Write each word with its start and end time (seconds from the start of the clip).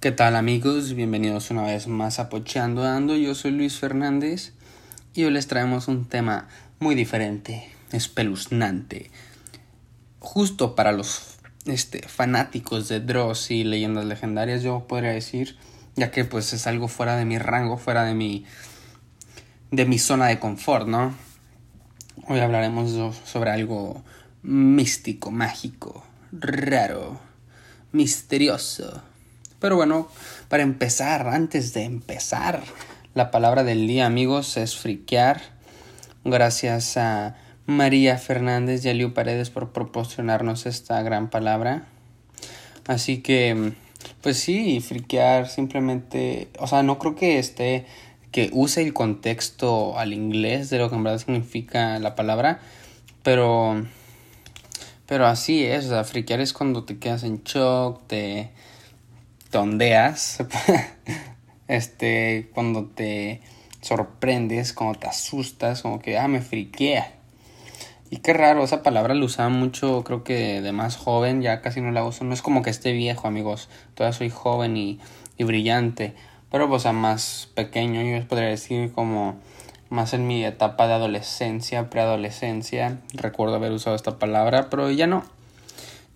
¿Qué 0.00 0.12
tal 0.12 0.34
amigos? 0.34 0.94
Bienvenidos 0.94 1.50
una 1.50 1.64
vez 1.64 1.86
más 1.86 2.20
a 2.20 2.30
Pocheando 2.30 2.84
Ando. 2.84 3.16
Yo 3.16 3.34
soy 3.34 3.50
Luis 3.50 3.78
Fernández 3.78 4.54
y 5.12 5.24
hoy 5.24 5.30
les 5.30 5.46
traemos 5.46 5.88
un 5.88 6.06
tema 6.06 6.48
muy 6.78 6.94
diferente, 6.94 7.70
espeluznante. 7.92 9.10
Justo 10.18 10.74
para 10.74 10.92
los 10.92 11.36
este, 11.66 12.00
fanáticos 12.08 12.88
de 12.88 13.00
Dross 13.00 13.50
y 13.50 13.62
leyendas 13.62 14.06
legendarias, 14.06 14.62
yo 14.62 14.86
podría 14.88 15.10
decir, 15.10 15.58
ya 15.96 16.10
que 16.10 16.24
pues 16.24 16.54
es 16.54 16.66
algo 16.66 16.88
fuera 16.88 17.16
de 17.16 17.26
mi 17.26 17.36
rango, 17.36 17.76
fuera 17.76 18.04
de 18.04 18.14
mi 18.14 18.46
de 19.70 19.84
mi 19.84 19.98
zona 19.98 20.28
de 20.28 20.38
confort, 20.38 20.88
¿no? 20.88 21.14
Hoy 22.26 22.40
hablaremos 22.40 23.18
sobre 23.26 23.50
algo 23.50 24.02
místico, 24.42 25.30
mágico, 25.30 26.02
raro, 26.32 27.20
misterioso. 27.92 29.02
Pero 29.60 29.76
bueno, 29.76 30.08
para 30.48 30.62
empezar, 30.62 31.28
antes 31.28 31.74
de 31.74 31.84
empezar, 31.84 32.62
la 33.14 33.30
palabra 33.30 33.62
del 33.62 33.86
día, 33.86 34.06
amigos, 34.06 34.56
es 34.56 34.74
friquear. 34.74 35.42
Gracias 36.24 36.96
a 36.96 37.36
María 37.66 38.16
Fernández 38.16 38.84
y 38.84 38.88
a 38.88 38.94
Liu 38.94 39.12
Paredes 39.12 39.50
por 39.50 39.72
proporcionarnos 39.72 40.64
esta 40.64 41.02
gran 41.02 41.28
palabra. 41.28 41.86
Así 42.86 43.18
que, 43.18 43.74
pues 44.22 44.38
sí, 44.38 44.80
friquear 44.80 45.46
simplemente, 45.46 46.48
o 46.58 46.66
sea, 46.66 46.82
no 46.82 46.98
creo 46.98 47.14
que 47.14 47.38
esté, 47.38 47.84
que 48.32 48.48
use 48.54 48.80
el 48.80 48.94
contexto 48.94 49.98
al 49.98 50.14
inglés 50.14 50.70
de 50.70 50.78
lo 50.78 50.88
que 50.88 50.96
en 50.96 51.04
verdad 51.04 51.18
significa 51.18 51.98
la 51.98 52.14
palabra, 52.14 52.60
pero, 53.22 53.84
pero 55.04 55.26
así 55.26 55.64
es, 55.64 55.84
o 55.84 55.88
sea, 55.90 56.04
friquear 56.04 56.40
es 56.40 56.54
cuando 56.54 56.84
te 56.84 56.98
quedas 56.98 57.24
en 57.24 57.42
shock, 57.44 58.06
te 58.06 58.50
tondeas, 59.50 60.44
este, 61.68 62.50
cuando 62.54 62.86
te 62.86 63.40
sorprendes, 63.80 64.72
cuando 64.72 64.98
te 64.98 65.08
asustas, 65.08 65.82
como 65.82 66.00
que, 66.00 66.18
ah, 66.18 66.28
me 66.28 66.40
friquea. 66.40 67.14
Y 68.12 68.18
qué 68.18 68.32
raro, 68.32 68.64
esa 68.64 68.82
palabra 68.82 69.14
la 69.14 69.24
usaba 69.24 69.50
mucho, 69.50 70.02
creo 70.02 70.24
que 70.24 70.60
de 70.60 70.72
más 70.72 70.96
joven, 70.96 71.42
ya 71.42 71.60
casi 71.60 71.80
no 71.80 71.92
la 71.92 72.04
uso. 72.04 72.24
No 72.24 72.34
es 72.34 72.42
como 72.42 72.62
que 72.62 72.70
esté 72.70 72.92
viejo, 72.92 73.28
amigos. 73.28 73.68
Todavía 73.94 74.18
soy 74.18 74.30
joven 74.30 74.76
y, 74.76 74.98
y 75.38 75.44
brillante. 75.44 76.14
Pero 76.50 76.68
pues 76.68 76.86
a 76.86 76.92
más 76.92 77.48
pequeño, 77.54 78.02
yo 78.02 78.26
podría 78.26 78.48
decir 78.48 78.90
como 78.90 79.38
más 79.90 80.12
en 80.12 80.26
mi 80.26 80.44
etapa 80.44 80.88
de 80.88 80.94
adolescencia, 80.94 81.88
preadolescencia. 81.88 82.98
Recuerdo 83.12 83.54
haber 83.54 83.70
usado 83.70 83.94
esta 83.94 84.18
palabra, 84.18 84.70
pero 84.70 84.90
ya 84.90 85.06
no. 85.06 85.22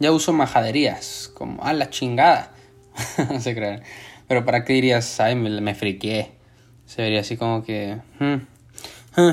Ya 0.00 0.10
uso 0.10 0.32
majaderías, 0.32 1.30
como 1.34 1.62
a 1.62 1.72
la 1.72 1.90
chingada. 1.90 2.53
no 3.30 3.40
se 3.40 3.54
crean. 3.54 3.82
Pero 4.28 4.44
¿para 4.44 4.64
qué 4.64 4.74
dirías, 4.74 5.20
ay, 5.20 5.34
me, 5.34 5.60
me 5.60 5.74
friqué? 5.74 6.32
Se 6.86 7.02
vería 7.02 7.20
así 7.20 7.36
como 7.36 7.64
que... 7.64 7.98
Hmm, 8.18 9.30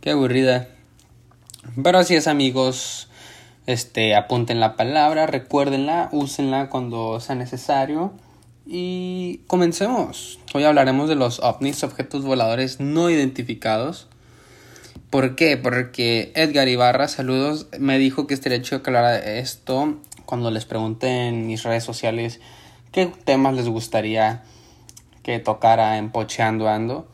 qué 0.00 0.10
aburrida. 0.10 0.68
Pero 1.82 1.98
así 1.98 2.14
es, 2.14 2.26
amigos. 2.26 3.08
Este, 3.66 4.16
apunten 4.16 4.58
la 4.58 4.76
palabra, 4.76 5.26
recuérdenla, 5.26 6.08
úsenla 6.12 6.68
cuando 6.70 7.20
sea 7.20 7.34
necesario. 7.34 8.12
Y 8.66 9.40
comencemos. 9.46 10.38
Hoy 10.54 10.64
hablaremos 10.64 11.08
de 11.08 11.16
los 11.16 11.40
ovnis, 11.40 11.82
objetos 11.84 12.24
voladores 12.24 12.80
no 12.80 13.10
identificados. 13.10 14.08
¿Por 15.10 15.34
qué? 15.34 15.56
Porque 15.56 16.32
Edgar 16.36 16.68
Ibarra, 16.68 17.08
saludos, 17.08 17.66
me 17.78 17.98
dijo 17.98 18.26
que 18.26 18.34
estaría 18.34 18.58
hecho 18.58 18.82
que 18.82 18.90
hablara 18.90 19.18
esto 19.18 19.98
cuando 20.24 20.52
les 20.52 20.66
pregunté 20.66 21.26
en 21.26 21.48
mis 21.48 21.64
redes 21.64 21.82
sociales 21.82 22.40
qué 22.92 23.06
temas 23.24 23.54
les 23.54 23.68
gustaría 23.68 24.42
que 25.22 25.38
tocara 25.38 25.98
en 25.98 26.10
Pocheando 26.10 26.68
Ando. 26.68 27.08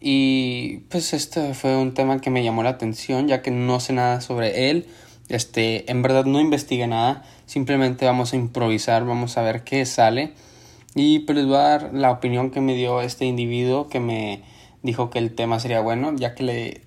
Y 0.00 0.78
pues 0.90 1.12
este 1.12 1.54
fue 1.54 1.76
un 1.76 1.94
tema 1.94 2.20
que 2.20 2.30
me 2.30 2.44
llamó 2.44 2.62
la 2.62 2.70
atención 2.70 3.26
ya 3.26 3.42
que 3.42 3.50
no 3.50 3.80
sé 3.80 3.92
nada 3.92 4.20
sobre 4.20 4.70
él. 4.70 4.86
Este, 5.28 5.90
en 5.90 6.02
verdad 6.02 6.24
no 6.24 6.40
investigué 6.40 6.86
nada, 6.86 7.22
simplemente 7.46 8.06
vamos 8.06 8.32
a 8.32 8.36
improvisar, 8.36 9.04
vamos 9.04 9.36
a 9.36 9.42
ver 9.42 9.64
qué 9.64 9.84
sale. 9.84 10.32
Y 10.94 11.20
pues 11.20 11.36
les 11.36 11.46
voy 11.46 11.56
a 11.56 11.60
dar 11.60 11.90
la 11.92 12.10
opinión 12.10 12.50
que 12.50 12.60
me 12.60 12.74
dio 12.74 13.02
este 13.02 13.24
individuo 13.26 13.88
que 13.88 14.00
me 14.00 14.42
dijo 14.82 15.10
que 15.10 15.18
el 15.18 15.34
tema 15.34 15.60
sería 15.60 15.80
bueno, 15.80 16.14
ya 16.16 16.34
que 16.34 16.42
le 16.44 16.82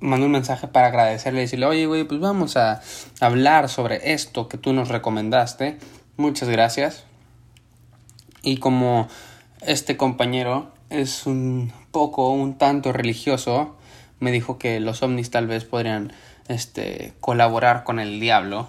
mandé 0.00 0.26
un 0.26 0.32
mensaje 0.32 0.66
para 0.66 0.88
agradecerle 0.88 1.40
y 1.40 1.42
decirle, 1.42 1.66
oye, 1.66 1.86
güey, 1.86 2.04
pues 2.04 2.20
vamos 2.20 2.56
a 2.56 2.80
hablar 3.20 3.68
sobre 3.68 4.12
esto 4.12 4.48
que 4.48 4.58
tú 4.58 4.72
nos 4.72 4.88
recomendaste. 4.88 5.78
Muchas 6.16 6.48
gracias. 6.48 7.11
Y 8.42 8.56
como 8.56 9.08
este 9.60 9.96
compañero 9.96 10.72
es 10.90 11.26
un 11.26 11.72
poco, 11.90 12.30
un 12.30 12.58
tanto 12.58 12.92
religioso, 12.92 13.76
me 14.18 14.32
dijo 14.32 14.58
que 14.58 14.80
los 14.80 15.02
ovnis 15.02 15.30
tal 15.30 15.46
vez 15.46 15.64
podrían 15.64 16.12
este, 16.48 17.12
colaborar 17.20 17.84
con 17.84 18.00
el 18.00 18.20
diablo. 18.20 18.68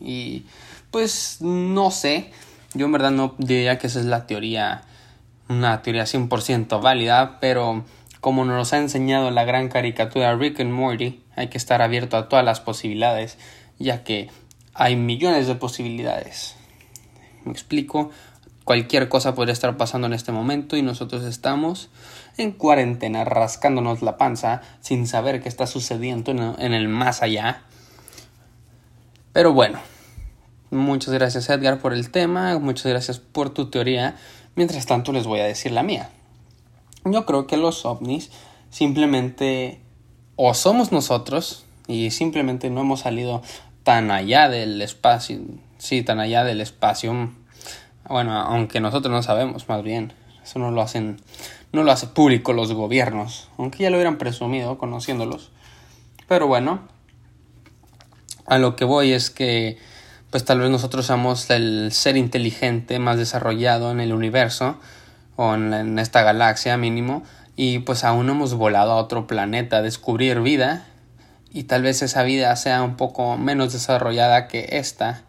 Y 0.00 0.44
pues 0.90 1.38
no 1.40 1.90
sé, 1.90 2.30
yo 2.74 2.86
en 2.86 2.92
verdad 2.92 3.10
no 3.10 3.34
diría 3.38 3.78
que 3.78 3.86
esa 3.86 4.00
es 4.00 4.06
la 4.06 4.26
teoría, 4.26 4.82
una 5.48 5.82
teoría 5.82 6.04
100% 6.04 6.80
válida, 6.80 7.38
pero 7.40 7.84
como 8.20 8.44
nos 8.44 8.72
ha 8.72 8.78
enseñado 8.78 9.30
la 9.30 9.44
gran 9.44 9.68
caricatura 9.68 10.36
Rick 10.36 10.60
and 10.60 10.72
Morty, 10.72 11.22
hay 11.34 11.48
que 11.48 11.58
estar 11.58 11.82
abierto 11.82 12.16
a 12.16 12.28
todas 12.28 12.44
las 12.44 12.60
posibilidades, 12.60 13.38
ya 13.78 14.04
que 14.04 14.30
hay 14.74 14.96
millones 14.96 15.46
de 15.46 15.54
posibilidades. 15.54 16.56
Me 17.44 17.52
explico, 17.52 18.10
Cualquier 18.64 19.08
cosa 19.08 19.34
podría 19.34 19.52
estar 19.52 19.76
pasando 19.76 20.06
en 20.06 20.12
este 20.12 20.30
momento 20.30 20.76
y 20.76 20.82
nosotros 20.82 21.24
estamos 21.24 21.90
en 22.36 22.52
cuarentena 22.52 23.24
rascándonos 23.24 24.02
la 24.02 24.16
panza 24.16 24.62
sin 24.80 25.06
saber 25.06 25.42
qué 25.42 25.48
está 25.48 25.66
sucediendo 25.66 26.30
en 26.58 26.72
el 26.72 26.88
más 26.88 27.22
allá. 27.22 27.62
Pero 29.32 29.52
bueno, 29.52 29.80
muchas 30.70 31.12
gracias 31.12 31.48
Edgar 31.50 31.80
por 31.80 31.92
el 31.92 32.10
tema, 32.10 32.56
muchas 32.58 32.86
gracias 32.86 33.18
por 33.18 33.50
tu 33.50 33.68
teoría. 33.68 34.16
Mientras 34.54 34.86
tanto 34.86 35.12
les 35.12 35.26
voy 35.26 35.40
a 35.40 35.44
decir 35.44 35.72
la 35.72 35.82
mía. 35.82 36.10
Yo 37.04 37.26
creo 37.26 37.48
que 37.48 37.56
los 37.56 37.84
ovnis 37.84 38.30
simplemente 38.70 39.80
o 40.36 40.54
somos 40.54 40.92
nosotros 40.92 41.64
y 41.88 42.10
simplemente 42.10 42.70
no 42.70 42.82
hemos 42.82 43.00
salido 43.00 43.42
tan 43.82 44.10
allá 44.10 44.48
del 44.48 44.80
espacio, 44.82 45.40
sí, 45.78 46.02
tan 46.02 46.20
allá 46.20 46.44
del 46.44 46.60
espacio 46.60 47.32
bueno, 48.12 48.38
aunque 48.38 48.78
nosotros 48.80 49.10
no 49.10 49.22
sabemos, 49.22 49.68
más 49.68 49.82
bien. 49.82 50.12
Eso 50.44 50.58
no 50.58 50.70
lo 50.70 50.82
hacen, 50.82 51.20
no 51.72 51.82
lo 51.82 51.92
hace 51.92 52.06
público 52.06 52.52
los 52.52 52.72
gobiernos, 52.72 53.48
aunque 53.58 53.84
ya 53.84 53.90
lo 53.90 53.96
hubieran 53.96 54.18
presumido 54.18 54.76
conociéndolos. 54.76 55.50
Pero 56.28 56.46
bueno, 56.46 56.80
a 58.46 58.58
lo 58.58 58.76
que 58.76 58.84
voy 58.84 59.12
es 59.12 59.30
que 59.30 59.78
pues 60.30 60.44
tal 60.44 60.60
vez 60.60 60.70
nosotros 60.70 61.06
somos 61.06 61.48
el 61.50 61.92
ser 61.92 62.16
inteligente 62.16 62.98
más 62.98 63.18
desarrollado 63.18 63.90
en 63.90 64.00
el 64.00 64.12
universo 64.12 64.76
o 65.36 65.54
en, 65.54 65.72
en 65.72 65.98
esta 65.98 66.22
galaxia 66.22 66.76
mínimo 66.76 67.22
y 67.56 67.80
pues 67.80 68.02
aún 68.04 68.26
no 68.26 68.32
hemos 68.32 68.54
volado 68.54 68.92
a 68.92 68.96
otro 68.96 69.26
planeta 69.26 69.78
a 69.78 69.82
descubrir 69.82 70.40
vida 70.40 70.86
y 71.50 71.64
tal 71.64 71.82
vez 71.82 72.02
esa 72.02 72.22
vida 72.22 72.54
sea 72.56 72.82
un 72.82 72.96
poco 72.96 73.36
menos 73.36 73.72
desarrollada 73.72 74.48
que 74.48 74.68
esta 74.72 75.22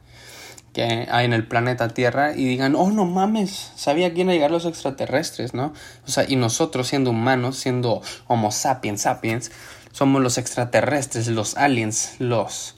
que 0.74 1.08
hay 1.10 1.26
en 1.26 1.34
el 1.34 1.48
planeta 1.48 1.88
Tierra 1.90 2.34
y 2.36 2.46
digan, 2.46 2.76
oh, 2.76 2.90
no 2.90 3.06
mames, 3.06 3.72
sabía 3.76 4.14
quién 4.14 4.28
llegar 4.28 4.52
los 4.52 4.66
extraterrestres, 4.66 5.54
¿no? 5.54 5.74
O 6.08 6.12
sea, 6.12 6.26
y 6.28 6.36
nosotros 6.36 6.88
siendo 6.88 7.12
humanos, 7.12 7.58
siendo 7.58 8.02
Homo 8.28 8.52
sapiens 8.52 9.02
sapiens, 9.02 9.52
somos 9.92 10.22
los 10.22 10.38
extraterrestres, 10.40 11.28
los 11.28 11.56
aliens, 11.56 12.16
los 12.20 12.76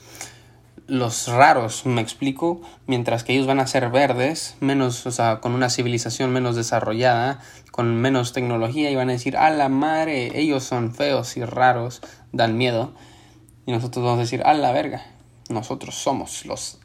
los 0.88 1.28
raros, 1.28 1.88
me 1.88 2.02
explico, 2.02 2.62
mientras 2.86 3.24
que 3.24 3.34
ellos 3.34 3.48
van 3.48 3.60
a 3.60 3.66
ser 3.66 3.90
verdes, 3.90 4.56
menos, 4.60 5.08
o 5.08 5.12
sea, 5.12 5.40
con 5.40 5.54
una 5.54 5.72
civilización 5.72 6.32
menos 6.32 6.56
desarrollada, 6.56 7.40
con 7.72 7.96
menos 7.96 8.34
tecnología, 8.34 8.92
y 8.92 8.96
van 8.96 9.10
a 9.10 9.14
decir, 9.14 9.36
a 9.36 9.50
la 9.50 9.68
madre, 9.68 10.40
ellos 10.40 10.64
son 10.64 10.94
feos 10.94 11.38
y 11.38 11.44
raros, 11.44 12.02
dan 12.32 12.56
miedo, 12.56 12.94
y 13.66 13.72
nosotros 13.72 14.06
vamos 14.06 14.20
a 14.20 14.22
decir, 14.22 14.44
a 14.46 14.54
la 14.54 14.72
verga, 14.72 15.04
nosotros 15.50 15.96
somos 15.96 16.46
los 16.46 16.80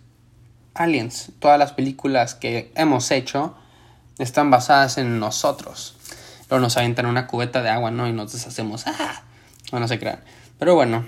Aliens, 0.75 1.33
todas 1.39 1.59
las 1.59 1.73
películas 1.73 2.35
que 2.35 2.73
hemos 2.77 3.11
hecho 3.11 3.55
están 4.19 4.51
basadas 4.51 4.99
en 4.99 5.19
nosotros. 5.19 5.97
Luego 6.49 6.63
nos 6.63 6.77
aventan 6.77 7.07
una 7.07 7.27
cubeta 7.27 7.63
de 7.63 7.71
agua, 7.71 7.91
¿no? 7.91 8.09
Y 8.09 8.13
nos 8.13 8.33
deshacemos. 8.33 8.87
¡Ah! 8.87 9.23
No, 9.73 9.87
se 9.89 9.99
crean. 9.99 10.21
Pero 10.59 10.75
bueno, 10.75 11.05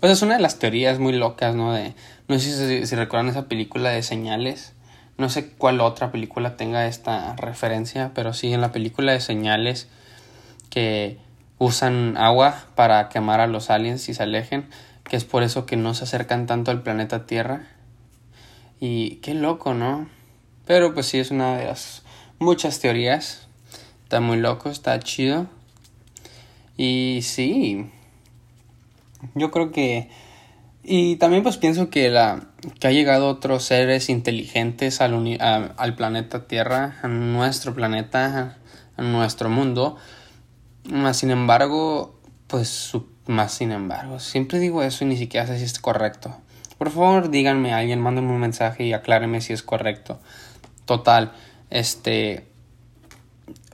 pues 0.00 0.12
es 0.12 0.22
una 0.22 0.36
de 0.36 0.42
las 0.42 0.58
teorías 0.58 0.98
muy 0.98 1.12
locas, 1.12 1.54
¿no? 1.54 1.72
De, 1.72 1.94
no 2.28 2.38
sé 2.38 2.80
si, 2.80 2.86
si 2.86 2.96
recuerdan 2.96 3.28
esa 3.28 3.46
película 3.46 3.90
de 3.90 4.02
señales. 4.02 4.72
No 5.18 5.28
sé 5.30 5.48
cuál 5.48 5.80
otra 5.80 6.10
película 6.10 6.56
tenga 6.56 6.86
esta 6.86 7.34
referencia, 7.36 8.12
pero 8.14 8.34
sí 8.34 8.52
en 8.52 8.60
la 8.60 8.72
película 8.72 9.12
de 9.12 9.20
señales 9.20 9.88
que 10.68 11.18
usan 11.58 12.16
agua 12.18 12.64
para 12.74 13.08
quemar 13.08 13.40
a 13.40 13.46
los 13.46 13.70
aliens 13.70 14.08
y 14.10 14.14
se 14.14 14.22
alejen, 14.22 14.68
que 15.04 15.16
es 15.16 15.24
por 15.24 15.42
eso 15.42 15.64
que 15.64 15.76
no 15.76 15.94
se 15.94 16.04
acercan 16.04 16.46
tanto 16.46 16.70
al 16.70 16.82
planeta 16.82 17.24
Tierra 17.26 17.66
y 18.80 19.16
qué 19.16 19.34
loco, 19.34 19.74
¿no? 19.74 20.08
Pero 20.66 20.94
pues 20.94 21.06
sí 21.06 21.18
es 21.18 21.30
una 21.30 21.56
de 21.56 21.66
las 21.66 22.02
muchas 22.38 22.80
teorías. 22.80 23.48
Está 24.02 24.20
muy 24.20 24.38
loco, 24.38 24.68
está 24.68 24.98
chido. 25.00 25.46
Y 26.76 27.20
sí, 27.22 27.90
yo 29.34 29.50
creo 29.50 29.72
que... 29.72 30.10
Y 30.88 31.16
también 31.16 31.42
pues 31.42 31.56
pienso 31.56 31.90
que, 31.90 32.10
la, 32.10 32.48
que 32.78 32.86
ha 32.86 32.92
llegado 32.92 33.28
otros 33.28 33.64
seres 33.64 34.08
inteligentes 34.08 35.00
al, 35.00 35.38
al 35.40 35.94
planeta 35.96 36.46
Tierra, 36.46 36.98
a 37.02 37.08
nuestro 37.08 37.74
planeta, 37.74 38.56
a 38.96 39.02
nuestro 39.02 39.48
mundo. 39.48 39.96
Más 40.84 41.16
sin 41.16 41.32
embargo, 41.32 42.20
pues 42.46 42.92
más 43.26 43.54
sin 43.54 43.72
embargo, 43.72 44.20
siempre 44.20 44.60
digo 44.60 44.84
eso 44.84 45.04
y 45.04 45.08
ni 45.08 45.16
siquiera 45.16 45.46
sé 45.46 45.58
si 45.58 45.64
es 45.64 45.80
correcto. 45.80 46.36
Por 46.78 46.90
favor, 46.90 47.30
díganme 47.30 47.72
a 47.72 47.78
alguien, 47.78 48.00
mándenme 48.00 48.32
un 48.32 48.40
mensaje 48.40 48.84
y 48.84 48.92
aclárenme 48.92 49.40
si 49.40 49.52
es 49.52 49.62
correcto. 49.62 50.20
Total, 50.84 51.32
este 51.70 52.46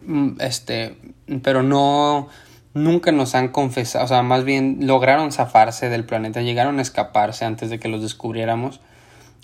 mm, 0.06 0.40
este, 0.40 0.96
pero 1.42 1.62
no 1.62 2.28
nunca 2.74 3.12
nos 3.12 3.34
han 3.34 3.48
confesado, 3.48 4.04
o 4.04 4.08
sea, 4.08 4.22
más 4.22 4.44
bien 4.44 4.78
lograron 4.86 5.32
zafarse 5.32 5.88
del 5.88 6.04
planeta, 6.04 6.40
llegaron 6.40 6.78
a 6.78 6.82
escaparse 6.82 7.44
antes 7.44 7.70
de 7.70 7.78
que 7.78 7.88
los 7.88 8.02
descubriéramos, 8.02 8.80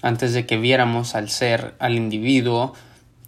antes 0.02 0.32
de 0.32 0.46
que 0.46 0.56
viéramos 0.56 1.14
al 1.14 1.28
ser, 1.28 1.74
al 1.78 1.94
individuo, 1.94 2.74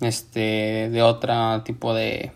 este, 0.00 0.88
de 0.91 1.03
otro 1.03 1.62
tipo 1.62 1.93
de, 1.93 2.33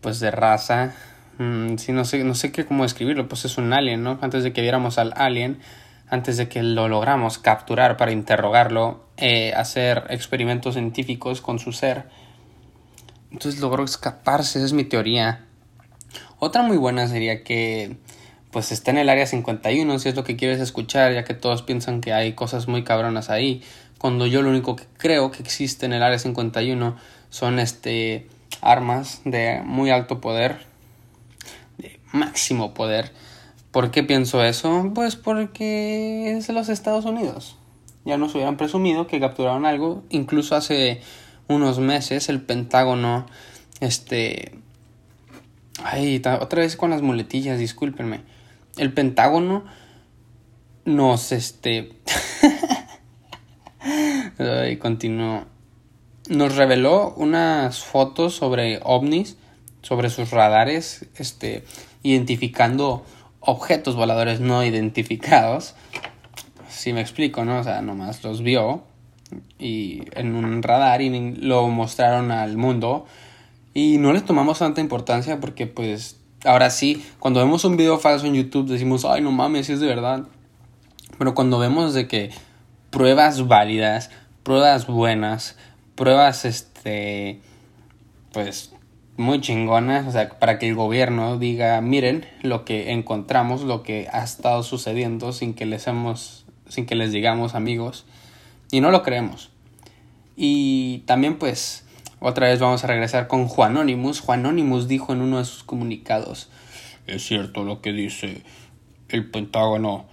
pues 0.00 0.20
de 0.20 0.30
raza, 0.30 0.94
mm, 1.38 1.76
sí, 1.76 1.92
no 1.92 2.04
sé, 2.04 2.24
no 2.24 2.34
sé 2.34 2.52
qué 2.52 2.64
cómo 2.64 2.84
describirlo, 2.84 3.28
pues 3.28 3.44
es 3.44 3.58
un 3.58 3.72
alien, 3.72 4.02
¿no? 4.02 4.18
Antes 4.22 4.42
de 4.42 4.52
que 4.52 4.62
viéramos 4.62 4.98
al 4.98 5.12
alien, 5.16 5.58
antes 6.10 6.36
de 6.36 6.48
que 6.48 6.62
lo 6.62 6.88
logramos 6.88 7.38
capturar 7.38 7.96
para 7.96 8.12
interrogarlo, 8.12 9.04
eh, 9.16 9.52
hacer 9.54 10.04
experimentos 10.10 10.74
científicos 10.74 11.40
con 11.40 11.58
su 11.58 11.72
ser. 11.72 12.08
Entonces 13.30 13.60
logró 13.60 13.84
escaparse, 13.84 14.58
esa 14.58 14.66
es 14.66 14.72
mi 14.72 14.84
teoría. 14.84 15.46
Otra 16.38 16.62
muy 16.62 16.76
buena 16.76 17.06
sería 17.06 17.44
que 17.44 17.96
pues 18.50 18.72
está 18.72 18.90
en 18.90 18.98
el 18.98 19.08
área 19.08 19.26
51, 19.26 19.98
si 20.00 20.08
es 20.08 20.16
lo 20.16 20.24
que 20.24 20.34
quieres 20.34 20.60
escuchar, 20.60 21.14
ya 21.14 21.22
que 21.22 21.34
todos 21.34 21.62
piensan 21.62 22.00
que 22.00 22.12
hay 22.12 22.32
cosas 22.32 22.66
muy 22.66 22.82
cabronas 22.82 23.30
ahí, 23.30 23.62
cuando 23.98 24.26
yo 24.26 24.42
lo 24.42 24.50
único 24.50 24.74
que 24.74 24.86
creo 24.96 25.30
que 25.30 25.42
existe 25.42 25.86
en 25.86 25.92
el 25.92 26.02
área 26.02 26.18
51 26.18 26.96
son 27.28 27.60
este 27.60 28.26
armas 28.60 29.20
de 29.24 29.62
muy 29.64 29.90
alto 29.90 30.20
poder, 30.20 30.66
de 31.78 32.00
máximo 32.10 32.74
poder. 32.74 33.12
¿Por 33.70 33.92
qué 33.92 34.02
pienso 34.02 34.42
eso? 34.42 34.90
Pues 34.94 35.14
porque 35.14 36.36
es 36.36 36.48
los 36.48 36.68
Estados 36.68 37.04
Unidos. 37.04 37.56
Ya 38.04 38.16
nos 38.16 38.34
hubieran 38.34 38.56
presumido 38.56 39.06
que 39.06 39.20
capturaron 39.20 39.64
algo. 39.64 40.02
Incluso 40.10 40.56
hace 40.56 41.00
unos 41.46 41.78
meses 41.78 42.28
el 42.28 42.40
Pentágono, 42.40 43.26
este... 43.80 44.58
Ay, 45.84 46.20
otra 46.40 46.62
vez 46.62 46.76
con 46.76 46.90
las 46.90 47.00
muletillas, 47.00 47.58
discúlpenme. 47.58 48.22
El 48.76 48.92
Pentágono 48.92 49.64
nos, 50.84 51.30
este... 51.30 51.92
Ay, 54.38 54.78
continuó. 54.78 55.44
Nos 56.28 56.56
reveló 56.56 57.14
unas 57.16 57.84
fotos 57.84 58.34
sobre 58.34 58.80
ovnis, 58.82 59.36
sobre 59.82 60.10
sus 60.10 60.30
radares, 60.30 61.06
este, 61.16 61.64
identificando 62.02 63.04
objetos 63.40 63.96
voladores 63.96 64.40
no 64.40 64.64
identificados. 64.64 65.74
Si 66.68 66.92
me 66.92 67.00
explico, 67.00 67.44
¿no? 67.44 67.60
O 67.60 67.64
sea, 67.64 67.82
nomás 67.82 68.22
los 68.22 68.42
vio 68.42 68.82
y 69.58 70.02
en 70.12 70.34
un 70.34 70.62
radar 70.62 71.02
y 71.02 71.34
lo 71.36 71.68
mostraron 71.68 72.30
al 72.30 72.56
mundo 72.56 73.06
y 73.74 73.98
no 73.98 74.12
les 74.12 74.24
tomamos 74.24 74.58
tanta 74.58 74.80
importancia 74.80 75.40
porque 75.40 75.66
pues 75.66 76.18
ahora 76.44 76.70
sí, 76.70 77.04
cuando 77.18 77.40
vemos 77.40 77.64
un 77.64 77.76
video 77.76 77.98
falso 77.98 78.26
en 78.26 78.34
YouTube 78.34 78.68
decimos, 78.68 79.04
ay 79.04 79.20
no 79.22 79.30
mames, 79.30 79.66
si 79.66 79.72
es 79.72 79.80
de 79.80 79.86
verdad. 79.86 80.24
Pero 81.18 81.34
cuando 81.34 81.58
vemos 81.58 81.94
de 81.94 82.08
que 82.08 82.30
pruebas 82.90 83.46
válidas, 83.46 84.10
pruebas 84.42 84.86
buenas, 84.86 85.56
pruebas 85.94 86.44
este 86.44 87.40
pues 88.32 88.72
muy 89.16 89.40
chingonas, 89.40 90.06
o 90.06 90.12
sea, 90.12 90.28
para 90.38 90.58
que 90.58 90.68
el 90.68 90.74
gobierno 90.74 91.38
diga, 91.38 91.80
miren 91.80 92.26
lo 92.42 92.64
que 92.64 92.92
encontramos, 92.92 93.62
lo 93.62 93.82
que 93.82 94.08
ha 94.12 94.24
estado 94.24 94.62
sucediendo 94.62 95.32
sin 95.32 95.54
que 95.54 95.66
les 95.66 95.86
hemos, 95.86 96.46
sin 96.68 96.86
que 96.86 96.94
les 96.94 97.12
digamos 97.12 97.54
amigos, 97.54 98.06
y 98.70 98.80
no 98.80 98.90
lo 98.90 99.02
creemos. 99.02 99.50
Y 100.36 101.00
también 101.06 101.38
pues 101.38 101.84
otra 102.18 102.48
vez 102.48 102.60
vamos 102.60 102.84
a 102.84 102.86
regresar 102.86 103.28
con 103.28 103.46
Juanónimos. 103.48 104.20
Juanónimos 104.20 104.88
dijo 104.88 105.12
en 105.12 105.22
uno 105.22 105.38
de 105.38 105.44
sus 105.44 105.64
comunicados, 105.64 106.50
es 107.06 107.24
cierto 107.26 107.64
lo 107.64 107.80
que 107.80 107.92
dice 107.92 108.42
el 109.08 109.30
Pentágono, 109.30 110.06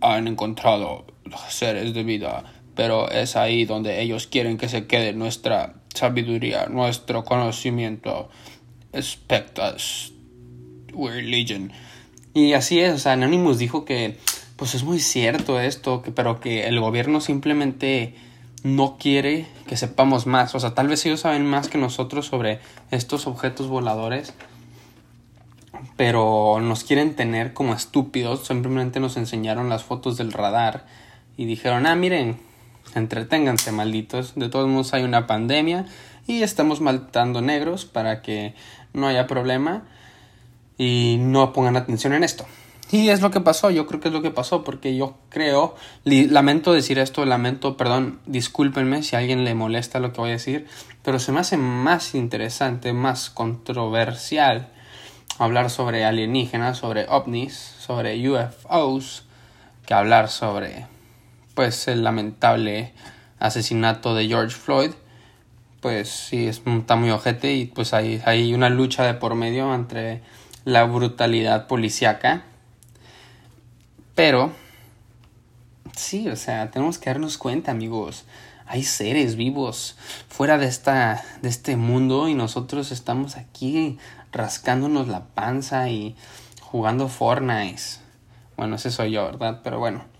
han 0.00 0.28
encontrado 0.28 1.06
seres 1.48 1.94
de 1.94 2.02
vida, 2.02 2.44
pero 2.74 3.10
es 3.10 3.36
ahí 3.36 3.64
donde 3.64 4.02
ellos 4.02 4.26
quieren 4.26 4.58
que 4.58 4.68
se 4.68 4.86
quede 4.86 5.12
nuestra 5.12 5.74
sabiduría, 5.94 6.66
nuestro 6.66 7.24
conocimiento, 7.24 8.28
expectas 8.92 10.12
religion. 10.96 11.72
Y 12.34 12.52
así 12.52 12.80
es, 12.80 12.94
o 12.94 12.98
sea, 12.98 13.12
Anonymous 13.12 13.58
dijo 13.58 13.84
que 13.84 14.18
pues 14.56 14.74
es 14.74 14.84
muy 14.84 15.00
cierto 15.00 15.60
esto, 15.60 16.02
que, 16.02 16.12
pero 16.12 16.40
que 16.40 16.66
el 16.66 16.78
gobierno 16.80 17.20
simplemente 17.20 18.14
no 18.62 18.96
quiere 18.98 19.46
que 19.66 19.76
sepamos 19.76 20.26
más. 20.26 20.54
O 20.54 20.60
sea, 20.60 20.74
tal 20.74 20.88
vez 20.88 21.04
ellos 21.06 21.20
saben 21.20 21.44
más 21.44 21.68
que 21.68 21.78
nosotros 21.78 22.26
sobre 22.26 22.60
estos 22.90 23.26
objetos 23.26 23.68
voladores, 23.68 24.32
pero 25.96 26.60
nos 26.60 26.84
quieren 26.84 27.14
tener 27.16 27.52
como 27.52 27.74
estúpidos. 27.74 28.46
Simplemente 28.46 29.00
nos 29.00 29.16
enseñaron 29.16 29.68
las 29.68 29.84
fotos 29.84 30.16
del 30.16 30.32
radar 30.32 30.86
y 31.36 31.46
dijeron, 31.46 31.86
ah, 31.86 31.96
miren, 31.96 32.38
entreténganse, 32.94 33.72
malditos. 33.72 34.34
De 34.34 34.48
todos 34.48 34.68
modos 34.68 34.94
hay 34.94 35.02
una 35.02 35.26
pandemia 35.26 35.86
y 36.26 36.42
estamos 36.42 36.80
matando 36.80 37.40
negros 37.40 37.84
para 37.84 38.22
que 38.22 38.54
no 38.92 39.06
haya 39.06 39.26
problema 39.26 39.84
y 40.78 41.16
no 41.20 41.52
pongan 41.52 41.76
atención 41.76 42.12
en 42.12 42.24
esto. 42.24 42.46
Y 42.90 43.08
es 43.08 43.22
lo 43.22 43.30
que 43.30 43.40
pasó, 43.40 43.70
yo 43.70 43.86
creo 43.86 44.00
que 44.00 44.08
es 44.08 44.14
lo 44.14 44.22
que 44.22 44.30
pasó, 44.30 44.62
porque 44.62 44.96
yo 44.96 45.16
creo, 45.28 45.74
lamento 46.04 46.72
decir 46.72 46.98
esto, 46.98 47.24
lamento, 47.24 47.76
perdón, 47.76 48.20
discúlpenme 48.26 49.02
si 49.02 49.16
a 49.16 49.20
alguien 49.20 49.44
le 49.44 49.54
molesta 49.54 49.98
lo 49.98 50.12
que 50.12 50.20
voy 50.20 50.30
a 50.30 50.34
decir, 50.34 50.66
pero 51.02 51.18
se 51.18 51.32
me 51.32 51.40
hace 51.40 51.56
más 51.56 52.14
interesante, 52.14 52.92
más 52.92 53.30
controversial 53.30 54.68
hablar 55.38 55.70
sobre 55.70 56.04
alienígenas, 56.04 56.78
sobre 56.78 57.06
ovnis, 57.08 57.54
sobre 57.54 58.28
UFOs, 58.28 59.24
que 59.86 59.94
hablar 59.94 60.28
sobre 60.28 60.86
pues 61.54 61.88
el 61.88 62.04
lamentable 62.04 62.92
asesinato 63.38 64.14
de 64.14 64.26
George 64.26 64.56
Floyd, 64.56 64.90
pues 65.80 66.08
sí, 66.08 66.46
está 66.46 66.96
muy 66.96 67.10
ojete 67.10 67.54
y 67.54 67.66
pues 67.66 67.92
hay, 67.92 68.22
hay 68.24 68.54
una 68.54 68.70
lucha 68.70 69.04
de 69.04 69.14
por 69.14 69.34
medio 69.34 69.74
entre 69.74 70.22
la 70.64 70.84
brutalidad 70.84 71.66
policíaca. 71.66 72.42
Pero, 74.14 74.52
sí, 75.94 76.28
o 76.28 76.36
sea, 76.36 76.70
tenemos 76.70 76.98
que 76.98 77.10
darnos 77.10 77.36
cuenta, 77.36 77.70
amigos. 77.70 78.24
Hay 78.66 78.82
seres 78.82 79.36
vivos 79.36 79.96
fuera 80.28 80.56
de, 80.56 80.66
esta, 80.66 81.22
de 81.42 81.50
este 81.50 81.76
mundo 81.76 82.28
y 82.28 82.34
nosotros 82.34 82.92
estamos 82.92 83.36
aquí 83.36 83.98
rascándonos 84.32 85.06
la 85.06 85.26
panza 85.26 85.90
y 85.90 86.16
jugando 86.62 87.08
Fortnite. 87.08 87.82
Bueno, 88.56 88.76
ese 88.76 88.90
soy 88.90 89.10
yo, 89.10 89.26
¿verdad? 89.26 89.60
Pero 89.62 89.78
bueno. 89.78 90.13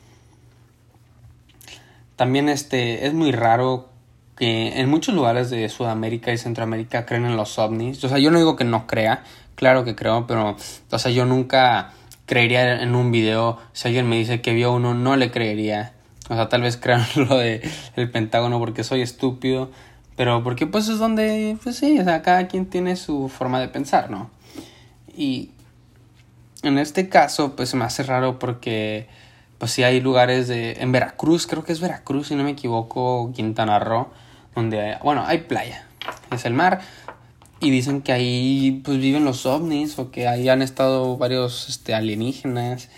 También 2.16 2.48
este, 2.48 3.06
es 3.06 3.14
muy 3.14 3.32
raro 3.32 3.88
que 4.36 4.80
en 4.80 4.88
muchos 4.88 5.14
lugares 5.14 5.50
de 5.50 5.68
Sudamérica 5.68 6.32
y 6.32 6.38
Centroamérica 6.38 7.06
creen 7.06 7.24
en 7.26 7.36
los 7.36 7.58
ovnis. 7.58 8.02
O 8.04 8.08
sea, 8.08 8.18
yo 8.18 8.30
no 8.30 8.38
digo 8.38 8.56
que 8.56 8.64
no 8.64 8.86
crea, 8.86 9.22
claro 9.54 9.84
que 9.84 9.94
creo, 9.94 10.26
pero, 10.26 10.56
o 10.90 10.98
sea, 10.98 11.10
yo 11.10 11.24
nunca 11.24 11.92
creería 12.26 12.82
en 12.82 12.94
un 12.94 13.10
video. 13.10 13.58
Si 13.72 13.88
alguien 13.88 14.08
me 14.08 14.16
dice 14.16 14.40
que 14.40 14.54
vio 14.54 14.72
uno, 14.72 14.94
no 14.94 15.16
le 15.16 15.30
creería. 15.30 15.92
O 16.28 16.34
sea, 16.34 16.48
tal 16.48 16.62
vez 16.62 16.76
crean 16.76 17.04
lo 17.16 17.36
de 17.36 17.68
el 17.96 18.10
Pentágono 18.10 18.58
porque 18.58 18.84
soy 18.84 19.02
estúpido. 19.02 19.70
Pero 20.16 20.44
porque 20.44 20.66
pues 20.66 20.88
es 20.88 20.98
donde, 20.98 21.56
pues 21.62 21.76
sí, 21.76 21.98
o 21.98 22.04
sea, 22.04 22.22
cada 22.22 22.46
quien 22.46 22.66
tiene 22.66 22.94
su 22.94 23.28
forma 23.28 23.58
de 23.60 23.68
pensar, 23.68 24.10
¿no? 24.10 24.30
Y 25.16 25.50
en 26.62 26.78
este 26.78 27.08
caso, 27.08 27.56
pues 27.56 27.70
se 27.70 27.76
me 27.76 27.84
hace 27.84 28.04
raro 28.04 28.38
porque 28.38 29.08
pues 29.58 29.72
sí 29.72 29.82
hay 29.82 30.00
lugares 30.00 30.48
de 30.48 30.72
en 30.72 30.92
Veracruz, 30.92 31.46
creo 31.46 31.64
que 31.64 31.72
es 31.72 31.80
Veracruz 31.80 32.28
si 32.28 32.34
no 32.34 32.44
me 32.44 32.50
equivoco, 32.50 33.32
Quintana 33.34 33.78
Roo, 33.78 34.08
donde 34.54 34.96
bueno, 35.02 35.24
hay 35.26 35.38
playa, 35.38 35.86
es 36.32 36.44
el 36.44 36.54
mar 36.54 36.80
y 37.60 37.70
dicen 37.70 38.02
que 38.02 38.12
ahí 38.12 38.82
pues 38.84 38.98
viven 38.98 39.24
los 39.24 39.46
ovnis 39.46 39.98
o 39.98 40.10
que 40.10 40.28
ahí 40.28 40.48
han 40.48 40.62
estado 40.62 41.16
varios 41.16 41.68
este 41.68 41.94
alienígenas 41.94 42.88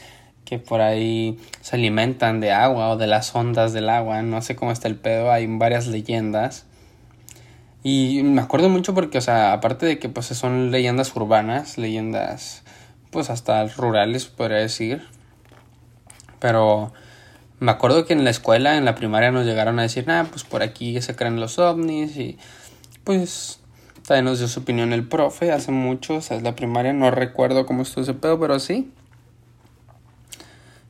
que 0.46 0.58
por 0.58 0.80
ahí 0.80 1.38
se 1.60 1.76
alimentan 1.76 2.40
de 2.40 2.52
agua 2.52 2.90
o 2.90 2.96
de 2.96 3.06
las 3.06 3.34
ondas 3.34 3.74
del 3.74 3.90
agua, 3.90 4.22
no 4.22 4.40
sé 4.40 4.56
cómo 4.56 4.72
está 4.72 4.88
el 4.88 4.96
pedo, 4.96 5.30
hay 5.30 5.46
varias 5.46 5.88
leyendas. 5.88 6.64
Y 7.82 8.22
me 8.22 8.40
acuerdo 8.40 8.68
mucho 8.68 8.94
porque, 8.94 9.18
o 9.18 9.20
sea, 9.20 9.52
aparte 9.52 9.86
de 9.86 9.98
que 9.98 10.08
pues 10.08 10.26
son 10.26 10.70
leyendas 10.70 11.14
urbanas, 11.14 11.76
leyendas 11.78 12.62
pues 13.10 13.28
hasta 13.28 13.66
rurales, 13.66 14.26
podría 14.26 14.58
decir. 14.58 15.02
Pero 16.38 16.92
me 17.58 17.70
acuerdo 17.70 18.04
que 18.04 18.12
en 18.12 18.24
la 18.24 18.30
escuela, 18.30 18.76
en 18.76 18.84
la 18.84 18.94
primaria, 18.94 19.30
nos 19.30 19.46
llegaron 19.46 19.78
a 19.78 19.82
decir, 19.82 20.06
nah, 20.06 20.24
pues 20.24 20.44
por 20.44 20.62
aquí 20.62 21.00
se 21.00 21.16
creen 21.16 21.40
los 21.40 21.58
ovnis 21.58 22.16
y 22.16 22.38
pues 23.04 23.60
también 24.06 24.26
nos 24.26 24.38
dio 24.38 24.48
su 24.48 24.60
opinión 24.60 24.92
el 24.92 25.06
profe 25.06 25.52
hace 25.52 25.72
mucho, 25.72 26.16
o 26.16 26.20
sea, 26.20 26.36
es 26.36 26.42
la 26.42 26.54
primaria, 26.54 26.92
no 26.92 27.10
recuerdo 27.10 27.66
cómo 27.66 27.82
estuvo 27.82 28.02
ese 28.02 28.14
pedo, 28.14 28.38
pero 28.38 28.58
sí. 28.60 28.92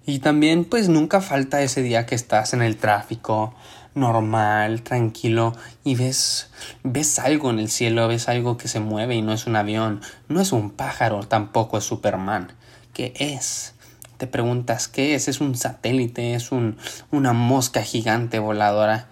Y 0.04 0.20
también 0.20 0.64
pues 0.64 0.88
nunca 0.88 1.20
falta 1.20 1.62
ese 1.62 1.82
día 1.82 2.06
que 2.06 2.14
estás 2.14 2.52
en 2.52 2.62
el 2.62 2.76
tráfico 2.76 3.54
normal, 3.94 4.82
tranquilo 4.82 5.54
y 5.82 5.94
ves 5.94 6.50
ves 6.82 7.18
algo 7.18 7.50
en 7.50 7.58
el 7.58 7.68
cielo, 7.68 8.06
ves 8.06 8.28
algo 8.28 8.56
que 8.56 8.68
se 8.68 8.78
mueve 8.78 9.16
y 9.16 9.22
no 9.22 9.32
es 9.32 9.46
un 9.46 9.56
avión, 9.56 10.02
no 10.28 10.40
es 10.40 10.52
un 10.52 10.70
pájaro, 10.70 11.24
tampoco 11.24 11.78
es 11.78 11.84
Superman. 11.84 12.52
¿Qué 12.92 13.14
es? 13.16 13.74
Te 14.18 14.26
preguntas 14.26 14.88
qué 14.88 15.14
es, 15.14 15.28
es 15.28 15.40
un 15.40 15.54
satélite, 15.54 16.35
es 16.35 16.52
un 16.52 16.76
una 17.11 17.32
mosca 17.32 17.82
gigante 17.82 18.38
voladora. 18.38 19.08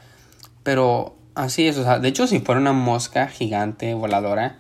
Pero 0.62 1.16
así 1.34 1.66
es, 1.66 1.76
o 1.78 1.84
sea, 1.84 1.98
de 1.98 2.08
hecho 2.08 2.26
si 2.26 2.40
fuera 2.40 2.60
una 2.60 2.72
mosca 2.72 3.28
gigante 3.28 3.94
voladora, 3.94 4.58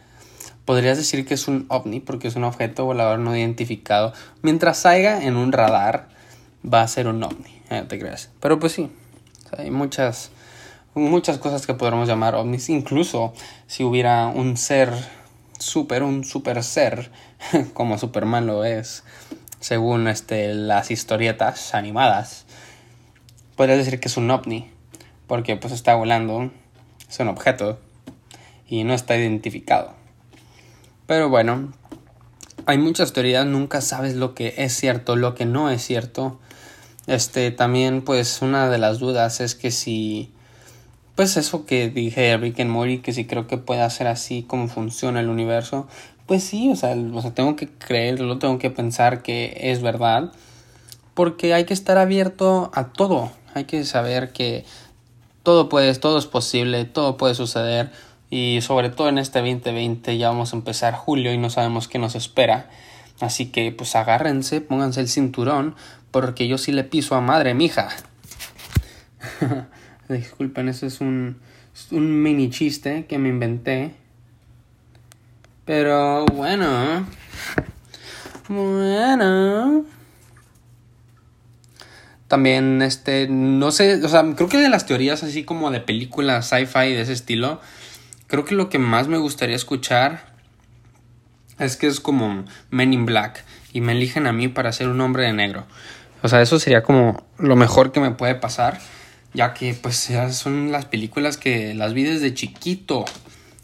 podrías 0.64 0.96
decir 0.96 1.26
que 1.26 1.34
es 1.34 1.48
un 1.48 1.66
ovni 1.68 2.00
porque 2.00 2.28
es 2.28 2.36
un 2.36 2.44
objeto 2.44 2.84
volador 2.84 3.18
no 3.18 3.36
identificado. 3.36 4.12
Mientras 4.42 4.78
salga 4.78 5.22
en 5.24 5.36
un 5.36 5.52
radar, 5.52 6.08
va 6.64 6.82
a 6.82 6.88
ser 6.88 7.08
un 7.08 7.22
ovni, 7.22 7.62
eh, 7.70 7.84
te 7.88 7.98
creas. 7.98 8.30
Pero 8.40 8.58
pues 8.58 8.72
sí, 8.72 8.90
hay 9.56 9.70
muchas, 9.70 10.30
muchas 10.94 11.38
cosas 11.38 11.66
que 11.66 11.74
podríamos 11.74 12.08
llamar 12.08 12.34
ovnis. 12.34 12.68
Incluso 12.68 13.32
si 13.66 13.84
hubiera 13.84 14.26
un 14.28 14.56
ser 14.56 14.92
super, 15.58 16.02
un 16.02 16.24
super 16.24 16.62
ser, 16.62 17.10
como 17.74 17.98
Superman 17.98 18.46
lo 18.46 18.64
es, 18.64 19.04
según 19.64 20.08
este, 20.08 20.52
las 20.52 20.90
historietas 20.90 21.72
animadas, 21.72 22.44
podrías 23.56 23.78
decir 23.78 23.98
que 23.98 24.08
es 24.08 24.18
un 24.18 24.30
ovni, 24.30 24.70
porque 25.26 25.56
pues 25.56 25.72
está 25.72 25.94
volando, 25.94 26.50
es 27.08 27.18
un 27.18 27.28
objeto 27.28 27.78
y 28.68 28.84
no 28.84 28.92
está 28.92 29.16
identificado. 29.16 29.94
Pero 31.06 31.30
bueno, 31.30 31.72
hay 32.66 32.76
muchas 32.76 33.14
teorías, 33.14 33.46
nunca 33.46 33.80
sabes 33.80 34.16
lo 34.16 34.34
que 34.34 34.52
es 34.58 34.76
cierto, 34.76 35.16
lo 35.16 35.34
que 35.34 35.46
no 35.46 35.70
es 35.70 35.82
cierto. 35.82 36.38
Este, 37.06 37.50
también, 37.50 38.02
pues, 38.02 38.42
una 38.42 38.68
de 38.68 38.76
las 38.76 38.98
dudas 38.98 39.40
es 39.40 39.54
que 39.54 39.70
si, 39.70 40.30
pues, 41.14 41.38
eso 41.38 41.64
que 41.64 41.88
dije 41.88 42.36
Rick 42.36 42.60
and 42.60 42.70
Morty, 42.70 42.98
que 42.98 43.14
si 43.14 43.24
creo 43.24 43.46
que 43.46 43.56
puede 43.56 43.88
ser 43.88 44.08
así 44.08 44.42
como 44.42 44.68
funciona 44.68 45.20
el 45.20 45.30
universo, 45.30 45.88
pues 46.26 46.42
sí, 46.42 46.70
o 46.70 46.76
sea, 46.76 46.94
o 46.94 47.22
sea, 47.22 47.34
tengo 47.34 47.56
que 47.56 47.68
creerlo, 47.68 48.38
tengo 48.38 48.58
que 48.58 48.70
pensar 48.70 49.22
que 49.22 49.56
es 49.60 49.82
verdad, 49.82 50.32
porque 51.14 51.54
hay 51.54 51.64
que 51.64 51.74
estar 51.74 51.98
abierto 51.98 52.70
a 52.74 52.92
todo, 52.92 53.30
hay 53.54 53.64
que 53.64 53.84
saber 53.84 54.32
que 54.32 54.64
todo 55.42 55.68
puede, 55.68 55.94
todo 55.94 56.18
es 56.18 56.26
posible, 56.26 56.84
todo 56.84 57.16
puede 57.16 57.34
suceder, 57.34 57.90
y 58.30 58.60
sobre 58.62 58.90
todo 58.90 59.08
en 59.08 59.18
este 59.18 59.38
2020 59.38 60.18
ya 60.18 60.28
vamos 60.28 60.52
a 60.52 60.56
empezar 60.56 60.94
julio 60.94 61.32
y 61.32 61.38
no 61.38 61.50
sabemos 61.50 61.86
qué 61.86 61.98
nos 61.98 62.16
espera. 62.16 62.68
Así 63.20 63.46
que 63.46 63.70
pues 63.70 63.94
agárrense, 63.94 64.60
pónganse 64.60 65.00
el 65.00 65.08
cinturón, 65.08 65.76
porque 66.10 66.48
yo 66.48 66.58
sí 66.58 66.72
le 66.72 66.82
piso 66.84 67.14
a 67.14 67.20
madre, 67.20 67.54
mija. 67.54 67.90
Disculpen, 70.08 70.68
eso 70.68 70.86
es 70.86 71.00
un, 71.00 71.38
un 71.92 72.22
mini 72.22 72.50
chiste 72.50 73.06
que 73.06 73.18
me 73.18 73.28
inventé. 73.28 73.94
Pero 75.64 76.26
bueno. 76.26 77.06
Bueno. 78.48 79.84
También, 82.28 82.82
este, 82.82 83.28
no 83.28 83.70
sé, 83.70 84.02
o 84.04 84.08
sea, 84.08 84.24
creo 84.34 84.48
que 84.48 84.58
de 84.58 84.68
las 84.68 84.86
teorías 84.86 85.22
así 85.22 85.44
como 85.44 85.70
de 85.70 85.80
películas 85.80 86.48
sci-fi 86.48 86.92
de 86.92 87.02
ese 87.02 87.12
estilo, 87.12 87.60
creo 88.26 88.44
que 88.44 88.54
lo 88.54 88.68
que 88.68 88.78
más 88.78 89.08
me 89.08 89.18
gustaría 89.18 89.56
escuchar 89.56 90.34
es 91.58 91.76
que 91.76 91.86
es 91.86 92.00
como 92.00 92.44
Men 92.70 92.92
in 92.92 93.06
Black 93.06 93.44
y 93.72 93.80
me 93.80 93.92
eligen 93.92 94.26
a 94.26 94.32
mí 94.32 94.48
para 94.48 94.72
ser 94.72 94.88
un 94.88 95.00
hombre 95.00 95.24
de 95.24 95.32
negro. 95.32 95.66
O 96.22 96.28
sea, 96.28 96.42
eso 96.42 96.58
sería 96.58 96.82
como 96.82 97.24
lo 97.38 97.56
mejor 97.56 97.92
que 97.92 98.00
me 98.00 98.10
puede 98.10 98.34
pasar, 98.34 98.80
ya 99.32 99.54
que 99.54 99.74
pues 99.74 100.10
son 100.30 100.72
las 100.72 100.86
películas 100.86 101.36
que 101.36 101.74
las 101.74 101.92
vi 101.92 102.02
desde 102.02 102.34
chiquito, 102.34 103.04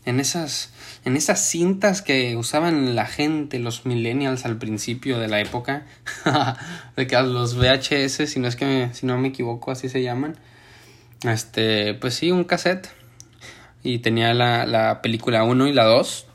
en 0.04 0.20
esas 0.20 0.72
en 1.04 1.16
esas 1.16 1.40
cintas 1.40 2.02
que 2.02 2.36
usaban 2.36 2.94
la 2.94 3.06
gente, 3.06 3.58
los 3.58 3.86
millennials 3.86 4.44
al 4.44 4.56
principio 4.56 5.18
de 5.18 5.28
la 5.28 5.40
época, 5.40 5.86
de 6.96 7.06
que 7.06 7.20
los 7.22 7.56
VHS, 7.56 8.30
si 8.30 8.40
no 8.40 8.48
es 8.48 8.56
que 8.56 8.90
si 8.92 9.06
no 9.06 9.18
me 9.18 9.28
equivoco, 9.28 9.70
así 9.70 9.88
se 9.88 10.02
llaman. 10.02 10.36
Este, 11.24 11.94
pues 11.94 12.14
sí, 12.14 12.30
un 12.30 12.44
cassette 12.44 12.88
y 13.82 13.98
tenía 13.98 14.34
la, 14.34 14.66
la 14.66 15.02
película 15.02 15.44
1 15.44 15.68
y 15.68 15.72
la 15.72 15.84
2 15.84 16.26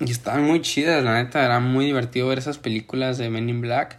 y 0.00 0.10
estaban 0.10 0.44
muy 0.44 0.60
chidas, 0.60 1.02
la 1.02 1.14
neta, 1.14 1.44
era 1.44 1.58
muy 1.60 1.86
divertido 1.86 2.28
ver 2.28 2.38
esas 2.38 2.58
películas 2.58 3.18
de 3.18 3.30
Men 3.30 3.48
in 3.48 3.60
Black. 3.60 3.98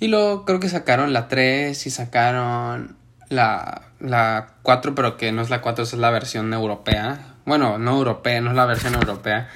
Y 0.00 0.08
luego 0.08 0.44
creo 0.44 0.60
que 0.60 0.68
sacaron 0.68 1.12
la 1.12 1.28
3 1.28 1.86
y 1.86 1.90
sacaron 1.90 2.96
la, 3.28 3.82
la 4.00 4.54
4, 4.62 4.94
pero 4.94 5.16
que 5.16 5.32
no 5.32 5.42
es 5.42 5.50
la 5.50 5.60
4, 5.60 5.84
es 5.84 5.92
la 5.94 6.10
versión 6.10 6.52
europea. 6.52 7.35
Bueno, 7.46 7.78
no 7.78 7.96
europea, 7.96 8.40
no 8.40 8.50
es 8.50 8.56
la 8.56 8.66
versión 8.66 8.94
europea, 8.94 9.48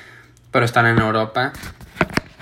pero 0.50 0.64
están 0.64 0.86
en 0.86 0.98
Europa. 0.98 1.52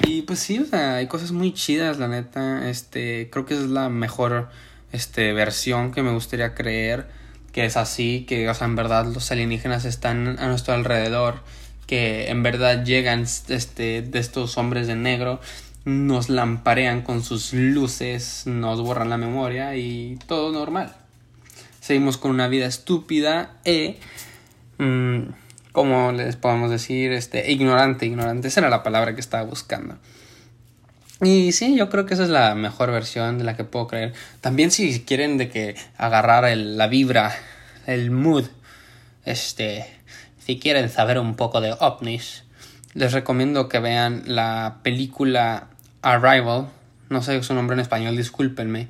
Y 0.07 0.23
pues 0.23 0.38
sí, 0.38 0.59
o 0.61 0.67
sea, 0.67 0.97
hay 0.97 1.07
cosas 1.09 1.33
muy 1.33 1.52
chidas, 1.52 1.99
la 1.99 2.07
neta. 2.07 2.71
Este, 2.71 3.28
creo 3.31 3.47
que 3.47 3.55
es 3.55 3.62
la 3.62 3.88
mejor 3.88 4.50
este, 4.93 5.33
versión 5.33 5.90
que 5.90 6.02
me 6.02 6.12
gustaría 6.12 6.55
creer. 6.55 7.09
Que 7.52 7.64
es 7.64 7.76
así, 7.76 8.26
que, 8.28 8.49
o 8.49 8.55
sea, 8.55 8.67
en 8.67 8.76
verdad 8.76 9.07
los 9.07 9.33
alienígenas 9.33 9.85
están 9.87 10.38
a 10.38 10.47
nuestro 10.49 10.75
alrededor 10.75 11.40
que 11.88 12.28
en 12.28 12.43
verdad 12.43 12.85
llegan 12.85 13.23
este, 13.23 14.02
de 14.02 14.19
estos 14.19 14.59
hombres 14.59 14.87
de 14.87 14.95
negro, 14.95 15.40
nos 15.87 16.28
lamparean 16.28 17.00
con 17.00 17.25
sus 17.25 17.55
luces, 17.55 18.43
nos 18.45 18.83
borran 18.83 19.09
la 19.09 19.17
memoria 19.17 19.75
y 19.75 20.19
todo 20.26 20.52
normal. 20.52 20.95
Seguimos 21.81 22.19
con 22.19 22.33
una 22.33 22.47
vida 22.47 22.67
estúpida 22.67 23.57
e, 23.64 23.99
mm, 24.78 25.18
como 25.73 26.12
les 26.12 26.37
podemos 26.37 26.70
decir, 26.70 27.12
este, 27.12 27.50
ignorante, 27.52 28.06
ignorante, 28.06 28.49
esa 28.49 28.61
era 28.61 28.70
la 28.70 28.82
palabra 28.82 29.14
que 29.14 29.20
estaba 29.20 29.44
buscando. 29.44 29.99
Y 31.20 31.52
sí, 31.52 31.76
yo 31.76 31.88
creo 31.88 32.06
que 32.06 32.14
esa 32.14 32.23
es 32.23 32.30
la 32.30 32.54
mejor 32.54 32.92
versión 32.92 33.38
de 33.38 33.44
la 33.44 33.56
que 33.56 33.64
puedo 33.64 33.88
creer. 33.88 34.12
También 34.40 34.70
si 34.70 35.00
quieren 35.00 35.37
de 35.37 35.49
que 35.49 35.75
agarrar 35.97 36.56
la 36.56 36.87
vibra, 36.87 37.35
el 37.87 38.11
mood, 38.11 38.44
este, 39.25 39.87
si 40.38 40.58
quieren 40.58 40.88
saber 40.88 41.18
un 41.18 41.35
poco 41.35 41.61
de 41.61 41.75
ovnis, 41.80 42.44
les 42.94 43.12
recomiendo 43.12 43.68
que 43.68 43.80
vean 43.80 44.23
la 44.26 44.78
película 44.82 45.68
Arrival. 46.02 46.68
No 47.11 47.23
sé 47.23 47.42
su 47.42 47.54
nombre 47.54 47.75
en 47.75 47.80
español, 47.80 48.16
discúlpenme. 48.16 48.88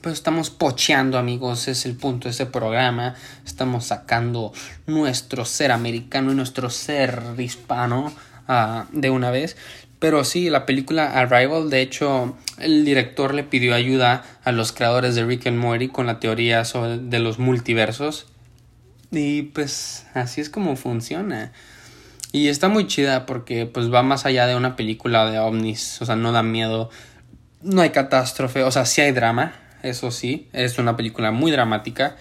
Pero 0.00 0.14
estamos 0.14 0.48
pocheando, 0.48 1.18
amigos, 1.18 1.68
es 1.68 1.84
el 1.84 1.94
punto 1.94 2.24
de 2.24 2.30
ese 2.30 2.46
programa. 2.46 3.14
Estamos 3.44 3.86
sacando 3.86 4.52
nuestro 4.86 5.44
ser 5.44 5.72
americano 5.72 6.32
y 6.32 6.34
nuestro 6.34 6.70
ser 6.70 7.22
hispano 7.38 8.12
uh, 8.48 8.84
de 8.92 9.10
una 9.10 9.30
vez. 9.30 9.56
Pero 9.98 10.24
sí, 10.24 10.48
la 10.48 10.64
película 10.64 11.12
Arrival, 11.12 11.68
de 11.68 11.82
hecho, 11.82 12.34
el 12.56 12.86
director 12.86 13.34
le 13.34 13.44
pidió 13.44 13.74
ayuda 13.74 14.24
a 14.42 14.52
los 14.52 14.72
creadores 14.72 15.14
de 15.14 15.26
Rick 15.26 15.46
and 15.46 15.58
Morty 15.58 15.88
con 15.88 16.06
la 16.06 16.18
teoría 16.18 16.64
sobre, 16.64 16.96
de 16.96 17.18
los 17.18 17.38
multiversos. 17.38 18.26
Y 19.10 19.42
pues 19.42 20.06
así 20.14 20.40
es 20.40 20.48
como 20.48 20.76
funciona. 20.76 21.52
Y 22.32 22.48
está 22.48 22.68
muy 22.68 22.86
chida 22.86 23.26
porque 23.26 23.66
pues 23.66 23.92
va 23.92 24.02
más 24.02 24.24
allá 24.24 24.46
de 24.46 24.56
una 24.56 24.76
película 24.76 25.30
de 25.30 25.38
ovnis, 25.38 26.00
o 26.00 26.06
sea, 26.06 26.16
no 26.16 26.32
da 26.32 26.42
miedo, 26.42 26.88
no 27.60 27.82
hay 27.82 27.90
catástrofe, 27.90 28.62
o 28.62 28.70
sea, 28.70 28.86
sí 28.86 29.00
hay 29.00 29.10
drama, 29.10 29.52
eso 29.82 30.10
sí, 30.10 30.48
es 30.52 30.78
una 30.78 30.96
película 30.96 31.30
muy 31.30 31.50
dramática, 31.50 32.16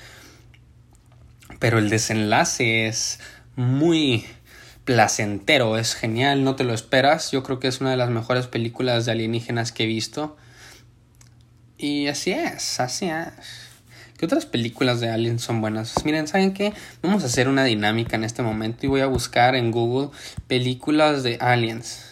pero 1.59 1.77
el 1.77 1.89
desenlace 1.89 2.87
es 2.87 3.19
muy 3.55 4.25
placentero, 4.85 5.77
es 5.77 5.93
genial, 5.93 6.43
no 6.43 6.55
te 6.55 6.63
lo 6.63 6.73
esperas, 6.73 7.31
yo 7.31 7.43
creo 7.43 7.59
que 7.59 7.67
es 7.67 7.81
una 7.81 7.91
de 7.91 7.97
las 7.97 8.09
mejores 8.09 8.47
películas 8.47 9.05
de 9.05 9.11
alienígenas 9.11 9.71
que 9.71 9.83
he 9.83 9.87
visto. 9.87 10.37
Y 11.77 12.07
así 12.07 12.31
es, 12.31 12.79
así 12.79 13.07
es. 13.07 13.69
¿Qué 14.17 14.25
otras 14.25 14.45
películas 14.45 14.99
de 14.99 15.09
Aliens 15.09 15.41
son 15.41 15.61
buenas? 15.61 16.03
Miren, 16.03 16.27
¿saben 16.27 16.53
qué? 16.53 16.73
Vamos 17.01 17.23
a 17.23 17.27
hacer 17.27 17.47
una 17.47 17.63
dinámica 17.63 18.17
en 18.17 18.25
este 18.25 18.41
momento 18.41 18.85
y 18.85 18.89
voy 18.89 18.99
a 18.99 19.05
buscar 19.05 19.55
en 19.55 19.71
Google 19.71 20.09
películas 20.47 21.23
de 21.23 21.37
Aliens. 21.39 22.08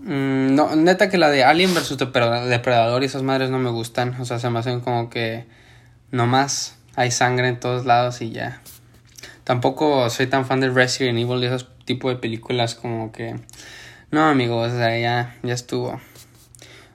Mm, 0.00 0.54
no, 0.54 0.76
neta 0.76 1.10
que 1.10 1.18
la 1.18 1.30
de 1.30 1.44
Alien 1.44 1.74
vs 1.74 1.98
Depredador 1.98 3.02
y 3.02 3.06
esas 3.06 3.22
madres 3.22 3.50
no 3.50 3.58
me 3.58 3.70
gustan. 3.70 4.20
O 4.20 4.24
sea, 4.24 4.38
se 4.38 4.50
me 4.50 4.58
hacen 4.58 4.80
como 4.80 5.10
que 5.10 5.46
nomás 6.10 6.76
hay 6.96 7.10
sangre 7.10 7.48
en 7.48 7.60
todos 7.60 7.86
lados 7.86 8.20
y 8.22 8.30
ya. 8.30 8.62
Tampoco 9.44 10.08
soy 10.10 10.26
tan 10.26 10.46
fan 10.46 10.60
de 10.60 10.70
Resident 10.70 11.18
Evil 11.18 11.42
y 11.42 11.46
esos 11.46 11.68
tipos 11.84 12.12
de 12.12 12.18
películas 12.18 12.74
como 12.74 13.12
que... 13.12 13.38
No, 14.10 14.24
amigos, 14.24 14.72
o 14.72 14.76
sea, 14.76 14.98
ya, 14.98 15.36
ya 15.42 15.54
estuvo. 15.54 16.00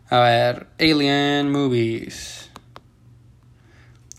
A 0.09 0.19
ver, 0.19 0.67
Alien 0.79 1.51
Movies. 1.51 2.49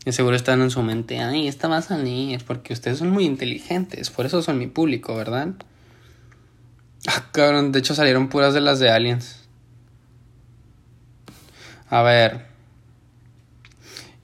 Y 0.05 0.13
seguro 0.13 0.37
están 0.37 0.61
en 0.61 0.71
su 0.71 0.83
mente, 0.83 1.21
ay, 1.21 1.49
esta 1.49 1.67
va 1.67 1.79
a 1.79 1.83
salir, 1.83 2.45
porque 2.45 2.73
ustedes 2.75 2.99
son 2.99 3.11
muy 3.11 3.25
inteligentes, 3.25 4.11
por 4.11 4.27
eso 4.27 4.43
son 4.43 4.59
mi 4.59 4.67
público, 4.67 5.15
¿verdad? 5.15 5.49
Ah, 7.07 7.25
cabrón, 7.33 7.73
de 7.73 7.79
hecho 7.79 7.95
salieron 7.95 8.29
puras 8.29 8.55
de 8.55 8.61
las 8.61 8.79
de 8.79 8.91
Aliens. 8.91 9.49
A 11.91 12.03
ver. 12.03 12.47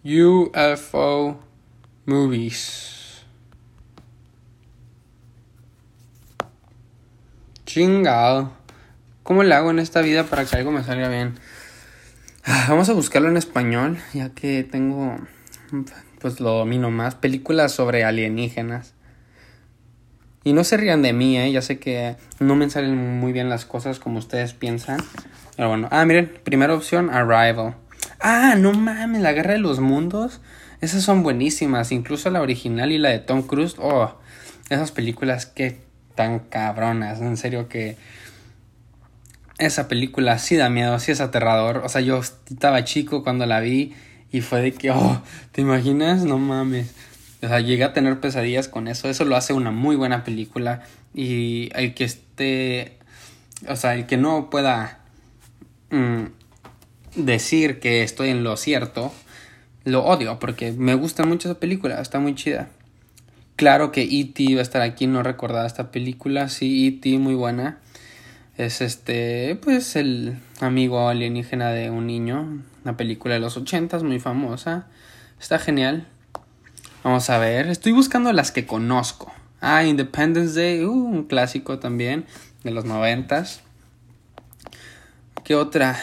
UFO 0.02 1.38
Movies. 2.06 3.22
Chingado. 7.66 8.52
¿Cómo 9.22 9.42
le 9.44 9.54
hago 9.54 9.70
en 9.70 9.78
esta 9.78 10.00
vida 10.00 10.24
para 10.24 10.44
que 10.44 10.56
algo 10.56 10.72
me 10.72 10.82
salga 10.82 11.08
bien? 11.08 11.38
Ah, 12.44 12.66
vamos 12.68 12.88
a 12.88 12.94
buscarlo 12.94 13.28
en 13.28 13.36
español, 13.36 13.98
ya 14.14 14.30
que 14.30 14.64
tengo, 14.64 15.18
pues 16.18 16.40
lo 16.40 16.50
domino 16.50 16.90
más, 16.90 17.14
películas 17.14 17.70
sobre 17.70 18.02
alienígenas. 18.02 18.94
Y 20.42 20.52
no 20.54 20.64
se 20.64 20.76
rían 20.76 21.02
de 21.02 21.12
mí, 21.12 21.38
¿eh? 21.38 21.52
ya 21.52 21.60
sé 21.60 21.78
que 21.78 22.16
no 22.38 22.56
me 22.56 22.68
salen 22.70 23.20
muy 23.20 23.32
bien 23.32 23.50
las 23.50 23.66
cosas 23.66 23.98
como 23.98 24.18
ustedes 24.18 24.54
piensan. 24.54 25.00
Pero 25.56 25.68
bueno, 25.68 25.88
ah, 25.90 26.04
miren, 26.06 26.32
primera 26.44 26.74
opción, 26.74 27.10
Arrival. 27.10 27.74
Ah, 28.20 28.54
no 28.56 28.72
mames, 28.72 29.20
la 29.20 29.32
Guerra 29.32 29.52
de 29.52 29.58
los 29.58 29.80
Mundos. 29.80 30.40
Esas 30.80 31.02
son 31.02 31.22
buenísimas, 31.22 31.92
incluso 31.92 32.30
la 32.30 32.40
original 32.40 32.90
y 32.90 32.98
la 32.98 33.10
de 33.10 33.18
Tom 33.18 33.42
Cruise. 33.42 33.76
Oh, 33.78 34.14
esas 34.70 34.92
películas 34.92 35.44
que 35.44 35.78
tan 36.14 36.38
cabronas, 36.38 37.20
en 37.20 37.36
serio 37.36 37.68
que 37.68 37.96
esa 39.58 39.88
película 39.88 40.38
sí 40.38 40.56
da 40.56 40.70
miedo, 40.70 40.98
sí 40.98 41.12
es 41.12 41.20
aterrador. 41.20 41.78
O 41.84 41.88
sea, 41.90 42.00
yo 42.00 42.18
estaba 42.18 42.84
chico 42.84 43.22
cuando 43.22 43.44
la 43.44 43.60
vi 43.60 43.94
y 44.32 44.40
fue 44.40 44.62
de 44.62 44.72
que, 44.72 44.90
oh, 44.90 45.20
¿te 45.52 45.60
imaginas? 45.60 46.24
No 46.24 46.38
mames. 46.38 46.94
O 47.42 47.48
sea, 47.48 47.60
llegué 47.60 47.84
a 47.84 47.92
tener 47.92 48.20
pesadillas 48.20 48.68
con 48.68 48.88
eso. 48.88 49.08
Eso 49.08 49.24
lo 49.24 49.36
hace 49.36 49.52
una 49.52 49.70
muy 49.70 49.96
buena 49.96 50.24
película. 50.24 50.82
Y 51.14 51.70
el 51.74 51.94
que 51.94 52.04
esté, 52.04 52.98
o 53.68 53.76
sea, 53.76 53.94
el 53.94 54.06
que 54.06 54.16
no 54.16 54.50
pueda 54.50 55.00
mm, 55.90 56.24
decir 57.16 57.80
que 57.80 58.02
estoy 58.02 58.28
en 58.28 58.44
lo 58.44 58.56
cierto, 58.56 59.12
lo 59.84 60.04
odio 60.04 60.38
porque 60.38 60.72
me 60.72 60.94
gusta 60.94 61.24
mucho 61.24 61.48
esa 61.50 61.58
película, 61.58 62.00
está 62.00 62.20
muy 62.20 62.34
chida. 62.34 62.68
Claro 63.56 63.92
que 63.92 64.02
E.T. 64.02 64.54
va 64.54 64.60
a 64.60 64.62
estar 64.62 64.82
aquí, 64.82 65.06
no 65.06 65.22
recordaba 65.22 65.66
esta 65.66 65.90
película, 65.90 66.48
sí, 66.48 66.86
E.T. 66.88 67.18
muy 67.18 67.34
buena 67.34 67.78
es 68.60 68.82
este, 68.82 69.56
pues 69.62 69.96
el 69.96 70.36
amigo 70.60 71.08
alienígena 71.08 71.70
de 71.70 71.90
un 71.90 72.06
niño, 72.06 72.62
una 72.84 72.96
película 72.96 73.34
de 73.34 73.40
los 73.40 73.56
ochentas 73.56 74.02
muy 74.02 74.20
famosa, 74.20 74.86
está 75.40 75.58
genial. 75.58 76.06
Vamos 77.02 77.30
a 77.30 77.38
ver, 77.38 77.68
estoy 77.68 77.92
buscando 77.92 78.30
las 78.34 78.52
que 78.52 78.66
conozco. 78.66 79.32
Ah, 79.62 79.84
Independence 79.84 80.60
Day, 80.60 80.84
uh, 80.84 80.92
un 80.92 81.24
clásico 81.24 81.78
también 81.78 82.26
de 82.62 82.72
los 82.72 82.84
noventas. 82.84 83.62
¿Qué 85.42 85.54
otra? 85.54 85.98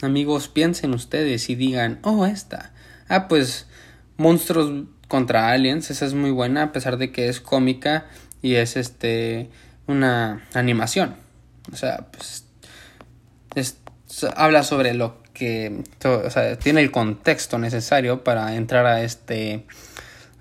Amigos, 0.00 0.48
piensen 0.48 0.94
ustedes 0.94 1.50
y 1.50 1.56
digan, 1.56 1.98
oh, 2.04 2.24
esta. 2.24 2.72
Ah, 3.06 3.28
pues 3.28 3.66
Monstruos 4.16 4.84
contra 5.08 5.50
Aliens, 5.50 5.90
esa 5.90 6.06
es 6.06 6.14
muy 6.14 6.30
buena 6.30 6.62
a 6.62 6.72
pesar 6.72 6.96
de 6.96 7.12
que 7.12 7.28
es 7.28 7.40
cómica 7.40 8.06
y 8.40 8.54
es 8.54 8.76
este 8.76 9.50
una 9.86 10.46
animación. 10.54 11.16
O 11.70 11.76
sea, 11.76 12.06
pues 12.10 12.46
habla 14.36 14.62
sobre 14.62 14.94
lo 14.94 15.22
que, 15.34 15.82
o 16.04 16.30
sea, 16.30 16.58
tiene 16.58 16.80
el 16.80 16.90
contexto 16.90 17.58
necesario 17.58 18.24
para 18.24 18.54
entrar 18.54 18.86
a 18.86 19.02
este, 19.02 19.66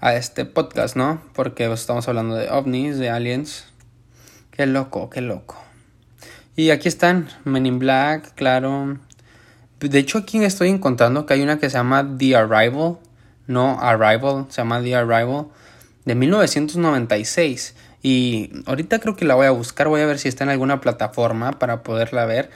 a 0.04 0.16
este 0.16 0.44
podcast, 0.44 0.98
¿no? 0.98 1.22
Porque 1.32 1.72
estamos 1.72 2.10
hablando 2.10 2.36
de 2.36 2.50
ovnis, 2.50 2.98
de 2.98 3.10
aliens. 3.10 3.64
Qué 4.52 4.66
loco, 4.66 5.10
qué 5.10 5.22
loco. 5.22 5.56
Y 6.58 6.72
aquí 6.72 6.90
están, 6.90 7.30
Men 7.46 7.66
in 7.66 7.80
Black, 7.80 8.36
claro. 8.36 9.00
De 9.80 9.98
hecho, 9.98 10.18
aquí 10.18 10.44
estoy 10.44 10.68
encontrando 10.68 11.26
que 11.26 11.36
hay 11.36 11.42
una 11.42 11.58
que 11.58 11.70
se 11.70 11.78
llama 11.78 12.18
The 12.18 12.36
Arrival, 12.36 12.98
no 13.48 13.80
Arrival, 13.80 14.48
se 14.50 14.58
llama 14.58 14.82
The 14.82 14.94
Arrival, 14.94 15.48
de 16.04 16.16
1996. 16.16 17.74
Y 18.02 18.52
ahorita 18.66 19.00
creo 19.00 19.16
que 19.16 19.24
la 19.24 19.36
voy 19.36 19.46
a 19.46 19.52
buscar, 19.52 19.88
voy 19.88 20.02
a 20.02 20.06
ver 20.06 20.20
si 20.20 20.28
está 20.28 20.44
en 20.44 20.50
alguna 20.50 20.82
plataforma 20.82 21.54
para 21.54 21.82
poderla 21.82 22.26
ver, 22.26 22.50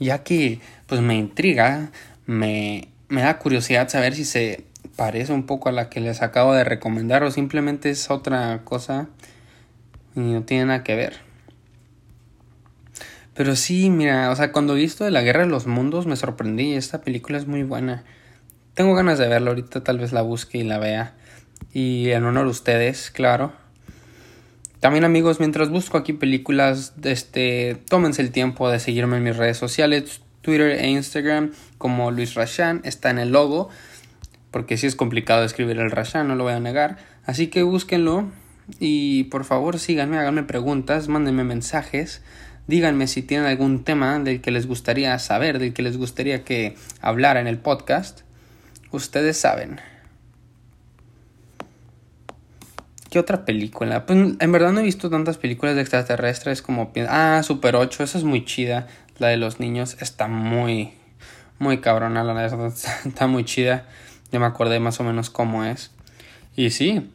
ya 0.00 0.24
que 0.24 0.60
pues 0.88 1.00
me 1.00 1.14
intriga, 1.14 1.92
me, 2.26 2.88
me 3.06 3.22
da 3.22 3.38
curiosidad 3.38 3.88
saber 3.88 4.16
si 4.16 4.24
se 4.24 4.73
parece 4.96 5.32
un 5.32 5.46
poco 5.46 5.68
a 5.68 5.72
la 5.72 5.88
que 5.88 6.00
les 6.00 6.22
acabo 6.22 6.54
de 6.54 6.64
recomendar 6.64 7.22
o 7.22 7.30
simplemente 7.30 7.90
es 7.90 8.10
otra 8.10 8.62
cosa 8.64 9.08
y 10.14 10.20
no 10.20 10.42
tiene 10.42 10.66
nada 10.66 10.84
que 10.84 10.94
ver. 10.94 11.16
Pero 13.34 13.56
sí, 13.56 13.90
mira, 13.90 14.30
o 14.30 14.36
sea, 14.36 14.52
cuando 14.52 14.76
he 14.76 14.80
visto 14.80 15.04
de 15.04 15.10
la 15.10 15.22
Guerra 15.22 15.40
de 15.40 15.50
los 15.50 15.66
Mundos 15.66 16.06
me 16.06 16.16
sorprendí, 16.16 16.74
esta 16.74 17.00
película 17.00 17.36
es 17.36 17.46
muy 17.46 17.64
buena. 17.64 18.04
Tengo 18.74 18.94
ganas 18.94 19.18
de 19.18 19.28
verla, 19.28 19.50
ahorita 19.50 19.82
tal 19.82 19.98
vez 19.98 20.12
la 20.12 20.22
busque 20.22 20.58
y 20.58 20.64
la 20.64 20.78
vea. 20.78 21.14
Y 21.72 22.10
en 22.10 22.24
honor 22.24 22.46
a 22.46 22.50
ustedes, 22.50 23.10
claro. 23.10 23.52
También 24.78 25.04
amigos, 25.04 25.40
mientras 25.40 25.70
busco 25.70 25.96
aquí 25.96 26.12
películas, 26.12 26.92
este, 27.02 27.76
tómense 27.88 28.22
el 28.22 28.30
tiempo 28.30 28.70
de 28.70 28.78
seguirme 28.78 29.16
en 29.16 29.24
mis 29.24 29.36
redes 29.36 29.56
sociales, 29.56 30.20
Twitter 30.42 30.72
e 30.72 30.88
Instagram 30.90 31.52
como 31.78 32.10
Luis 32.10 32.34
Rashan, 32.34 32.82
está 32.84 33.10
en 33.10 33.18
el 33.18 33.30
logo, 33.30 33.70
porque 34.54 34.76
si 34.76 34.86
es 34.86 34.94
complicado 34.94 35.42
escribir 35.42 35.80
el 35.80 35.90
Rashan, 35.90 36.28
no 36.28 36.36
lo 36.36 36.44
voy 36.44 36.52
a 36.52 36.60
negar, 36.60 36.96
así 37.26 37.48
que 37.48 37.64
búsquenlo 37.64 38.30
y 38.78 39.24
por 39.24 39.44
favor 39.44 39.80
síganme, 39.80 40.16
háganme 40.16 40.44
preguntas, 40.44 41.08
mándenme 41.08 41.42
mensajes, 41.42 42.22
díganme 42.68 43.08
si 43.08 43.22
tienen 43.22 43.48
algún 43.48 43.82
tema 43.82 44.16
del 44.20 44.40
que 44.40 44.52
les 44.52 44.68
gustaría 44.68 45.18
saber, 45.18 45.58
del 45.58 45.72
que 45.72 45.82
les 45.82 45.96
gustaría 45.96 46.44
que 46.44 46.76
hablara 47.00 47.40
en 47.40 47.48
el 47.48 47.58
podcast, 47.58 48.20
ustedes 48.92 49.36
saben. 49.36 49.80
¿Qué 53.10 53.18
otra 53.18 53.44
película? 53.44 54.06
Pues 54.06 54.36
en 54.38 54.52
verdad 54.52 54.70
no 54.70 54.78
he 54.78 54.84
visto 54.84 55.10
tantas 55.10 55.36
películas 55.36 55.74
de 55.74 55.80
extraterrestres 55.80 56.62
como... 56.62 56.92
Ah, 57.08 57.40
Super 57.42 57.74
8, 57.74 58.04
esa 58.04 58.18
es 58.18 58.24
muy 58.24 58.44
chida. 58.44 58.86
La 59.18 59.26
de 59.26 59.36
los 59.36 59.58
niños 59.58 59.96
está 60.00 60.28
muy... 60.28 60.92
Muy 61.58 61.78
cabrona, 61.78 62.22
la 62.22 62.34
verdad 62.34 62.72
está 63.04 63.26
muy 63.26 63.44
chida. 63.44 63.86
Ya 64.32 64.38
me 64.40 64.46
acordé 64.46 64.80
más 64.80 65.00
o 65.00 65.04
menos 65.04 65.30
cómo 65.30 65.64
es. 65.64 65.90
Y 66.56 66.70
sí, 66.70 67.10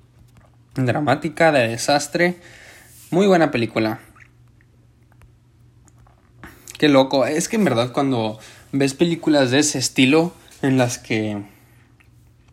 dramática, 0.76 1.52
de 1.52 1.67
desastre. 1.67 2.38
Muy 3.12 3.28
buena 3.28 3.52
película. 3.52 4.00
Qué 6.78 6.88
loco. 6.88 7.26
Es 7.26 7.50
que 7.50 7.58
en 7.58 7.65
verdad 7.65 7.91
cuando 7.91 8.39
ves 8.72 8.93
películas 8.93 9.52
de 9.52 9.60
ese 9.60 9.80
estilo 9.80 10.34
en 10.62 10.78
las 10.78 10.98
que... 10.98 11.43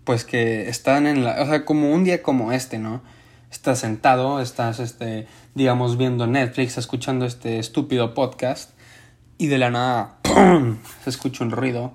Pues 0.05 0.25
que 0.25 0.69
están 0.69 1.07
en 1.07 1.25
la... 1.25 1.43
O 1.43 1.47
sea, 1.47 1.65
como 1.65 1.93
un 1.93 2.05
día 2.05 2.23
como 2.23 2.53
este, 2.53 2.79
¿no? 2.79 3.03
estás 3.51 3.79
sentado, 3.79 4.41
estás, 4.41 4.81
este, 4.81 5.27
digamos, 5.55 5.97
viendo 5.97 6.27
Netflix, 6.27 6.79
escuchando 6.79 7.27
este 7.27 7.59
estúpido 7.59 8.15
podcast 8.15 8.71
y 9.39 9.47
de 9.49 9.59
la 9.59 9.71
nada 9.71 10.19
se 11.05 11.11
escucha 11.11 11.45
un 11.45 11.51
ruido 11.51 11.95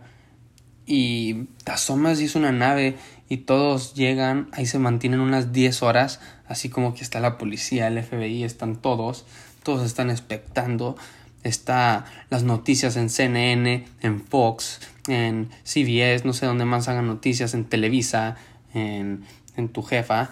y 0.86 1.46
te 1.64 1.72
asomas 1.72 2.20
y 2.20 2.26
es 2.26 2.36
una 2.36 2.52
nave 2.52 2.98
y 3.30 3.38
todos 3.38 3.94
llegan, 3.94 4.50
ahí 4.52 4.66
se 4.66 4.80
mantienen 4.80 5.20
unas 5.22 5.54
10 5.54 5.84
horas, 5.84 6.20
así 6.48 6.70
como 6.70 6.94
que 6.94 7.02
está 7.02 7.20
la 7.20 7.38
policía, 7.38 7.88
el 7.88 8.02
FBI, 8.04 8.44
están 8.44 8.76
todos, 8.76 9.26
todos 9.64 9.86
están 9.86 10.10
expectando, 10.10 10.98
está 11.44 12.06
las 12.30 12.44
noticias 12.44 12.98
en 12.98 13.10
CNN, 13.10 13.86
en 14.02 14.22
Fox, 14.22 14.82
en 15.08 15.50
CBS, 15.64 16.26
no 16.26 16.34
sé 16.34 16.46
dónde 16.46 16.66
más 16.66 16.88
hagan 16.88 17.08
noticias, 17.08 17.54
en 17.54 17.66
Televisa, 17.66 18.36
en, 18.74 19.24
en 19.56 19.70
tu 19.70 19.82
jefa, 19.82 20.30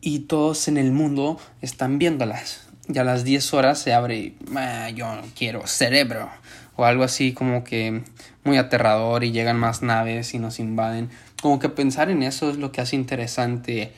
y 0.00 0.20
todos 0.20 0.68
en 0.68 0.76
el 0.78 0.92
mundo 0.92 1.38
están 1.60 1.98
viéndolas. 1.98 2.68
Y 2.88 2.96
a 2.98 3.04
las 3.04 3.24
10 3.24 3.54
horas 3.54 3.80
se 3.80 3.92
abre, 3.92 4.34
ah, 4.54 4.88
yo 4.90 5.06
quiero 5.36 5.66
cerebro, 5.66 6.30
o 6.76 6.84
algo 6.84 7.02
así 7.02 7.32
como 7.32 7.64
que 7.64 8.02
muy 8.44 8.58
aterrador 8.58 9.24
y 9.24 9.32
llegan 9.32 9.58
más 9.58 9.82
naves 9.82 10.34
y 10.34 10.38
nos 10.38 10.58
invaden. 10.58 11.10
Como 11.40 11.58
que 11.58 11.68
pensar 11.68 12.10
en 12.10 12.22
eso 12.22 12.50
es 12.50 12.56
lo 12.56 12.72
que 12.72 12.80
hace 12.80 12.96
interesante 12.96 13.92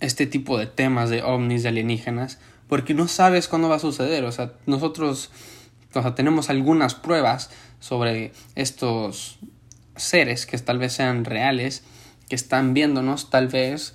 este 0.00 0.26
tipo 0.26 0.58
de 0.58 0.66
temas 0.66 1.10
de 1.10 1.22
ovnis, 1.22 1.62
de 1.62 1.70
alienígenas, 1.70 2.38
porque 2.68 2.94
no 2.94 3.08
sabes 3.08 3.48
cuándo 3.48 3.68
va 3.68 3.76
a 3.76 3.80
suceder. 3.80 4.24
O 4.24 4.32
sea, 4.32 4.52
nosotros 4.66 5.30
o 5.94 6.02
sea, 6.02 6.14
tenemos 6.14 6.50
algunas 6.50 6.94
pruebas 6.94 7.50
sobre 7.80 8.32
estos 8.54 9.38
seres 9.96 10.46
que 10.46 10.58
tal 10.58 10.78
vez 10.78 10.92
sean 10.92 11.24
reales, 11.24 11.82
que 12.28 12.34
están 12.34 12.74
viéndonos, 12.74 13.30
tal 13.30 13.48
vez 13.48 13.94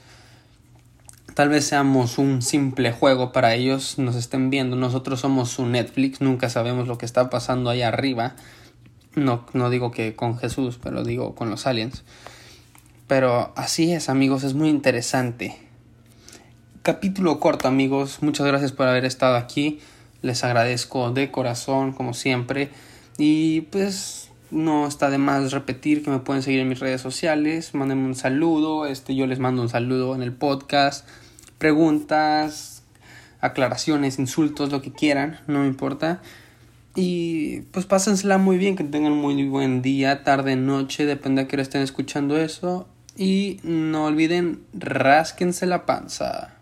Tal 1.33 1.47
vez 1.47 1.65
seamos 1.65 2.17
un 2.17 2.41
simple 2.41 2.91
juego 2.91 3.31
para 3.31 3.53
ellos, 3.55 3.97
nos 3.97 4.15
estén 4.15 4.49
viendo. 4.49 4.75
Nosotros 4.75 5.21
somos 5.21 5.49
su 5.49 5.65
Netflix, 5.65 6.19
nunca 6.19 6.49
sabemos 6.49 6.87
lo 6.87 6.97
que 6.97 7.05
está 7.05 7.29
pasando 7.29 7.69
allá 7.69 7.87
arriba. 7.87 8.35
No, 9.15 9.45
no 9.53 9.69
digo 9.69 9.91
que 9.91 10.15
con 10.15 10.37
Jesús, 10.37 10.79
pero 10.81 11.03
digo 11.03 11.33
con 11.35 11.49
los 11.49 11.67
aliens. 11.67 12.03
Pero 13.07 13.53
así 13.55 13.93
es, 13.93 14.09
amigos, 14.09 14.43
es 14.43 14.53
muy 14.53 14.69
interesante. 14.69 15.57
Capítulo 16.81 17.39
corto, 17.39 17.67
amigos. 17.67 18.17
Muchas 18.21 18.47
gracias 18.47 18.71
por 18.71 18.87
haber 18.87 19.05
estado 19.05 19.35
aquí. 19.37 19.79
Les 20.21 20.43
agradezco 20.43 21.11
de 21.11 21.31
corazón, 21.31 21.93
como 21.93 22.13
siempre. 22.13 22.71
Y 23.17 23.61
pues 23.61 24.30
no 24.51 24.87
está 24.87 25.09
de 25.09 25.17
más 25.17 25.51
repetir 25.51 26.03
que 26.03 26.11
me 26.11 26.19
pueden 26.19 26.43
seguir 26.43 26.59
en 26.59 26.69
mis 26.69 26.79
redes 26.79 27.01
sociales. 27.01 27.73
Mándenme 27.73 28.05
un 28.05 28.15
saludo. 28.15 28.85
Este, 28.85 29.15
yo 29.15 29.27
les 29.27 29.39
mando 29.39 29.61
un 29.61 29.69
saludo 29.69 30.13
en 30.15 30.21
el 30.21 30.33
podcast. 30.33 31.07
Preguntas, 31.57 32.83
aclaraciones, 33.39 34.19
insultos, 34.19 34.71
lo 34.71 34.81
que 34.81 34.91
quieran, 34.91 35.39
no 35.47 35.59
me 35.59 35.67
importa. 35.67 36.21
Y 36.95 37.61
pues 37.71 37.85
pásensela 37.85 38.37
muy 38.37 38.57
bien, 38.57 38.75
que 38.75 38.83
tengan 38.83 39.13
muy 39.13 39.47
buen 39.47 39.81
día, 39.81 40.23
tarde, 40.23 40.55
noche, 40.55 41.05
depende 41.05 41.43
de 41.43 41.47
que 41.47 41.59
estén 41.61 41.81
escuchando 41.81 42.37
eso. 42.37 42.87
Y 43.17 43.59
no 43.63 44.05
olviden, 44.05 44.61
rásquense 44.73 45.65
la 45.65 45.85
panza. 45.85 46.55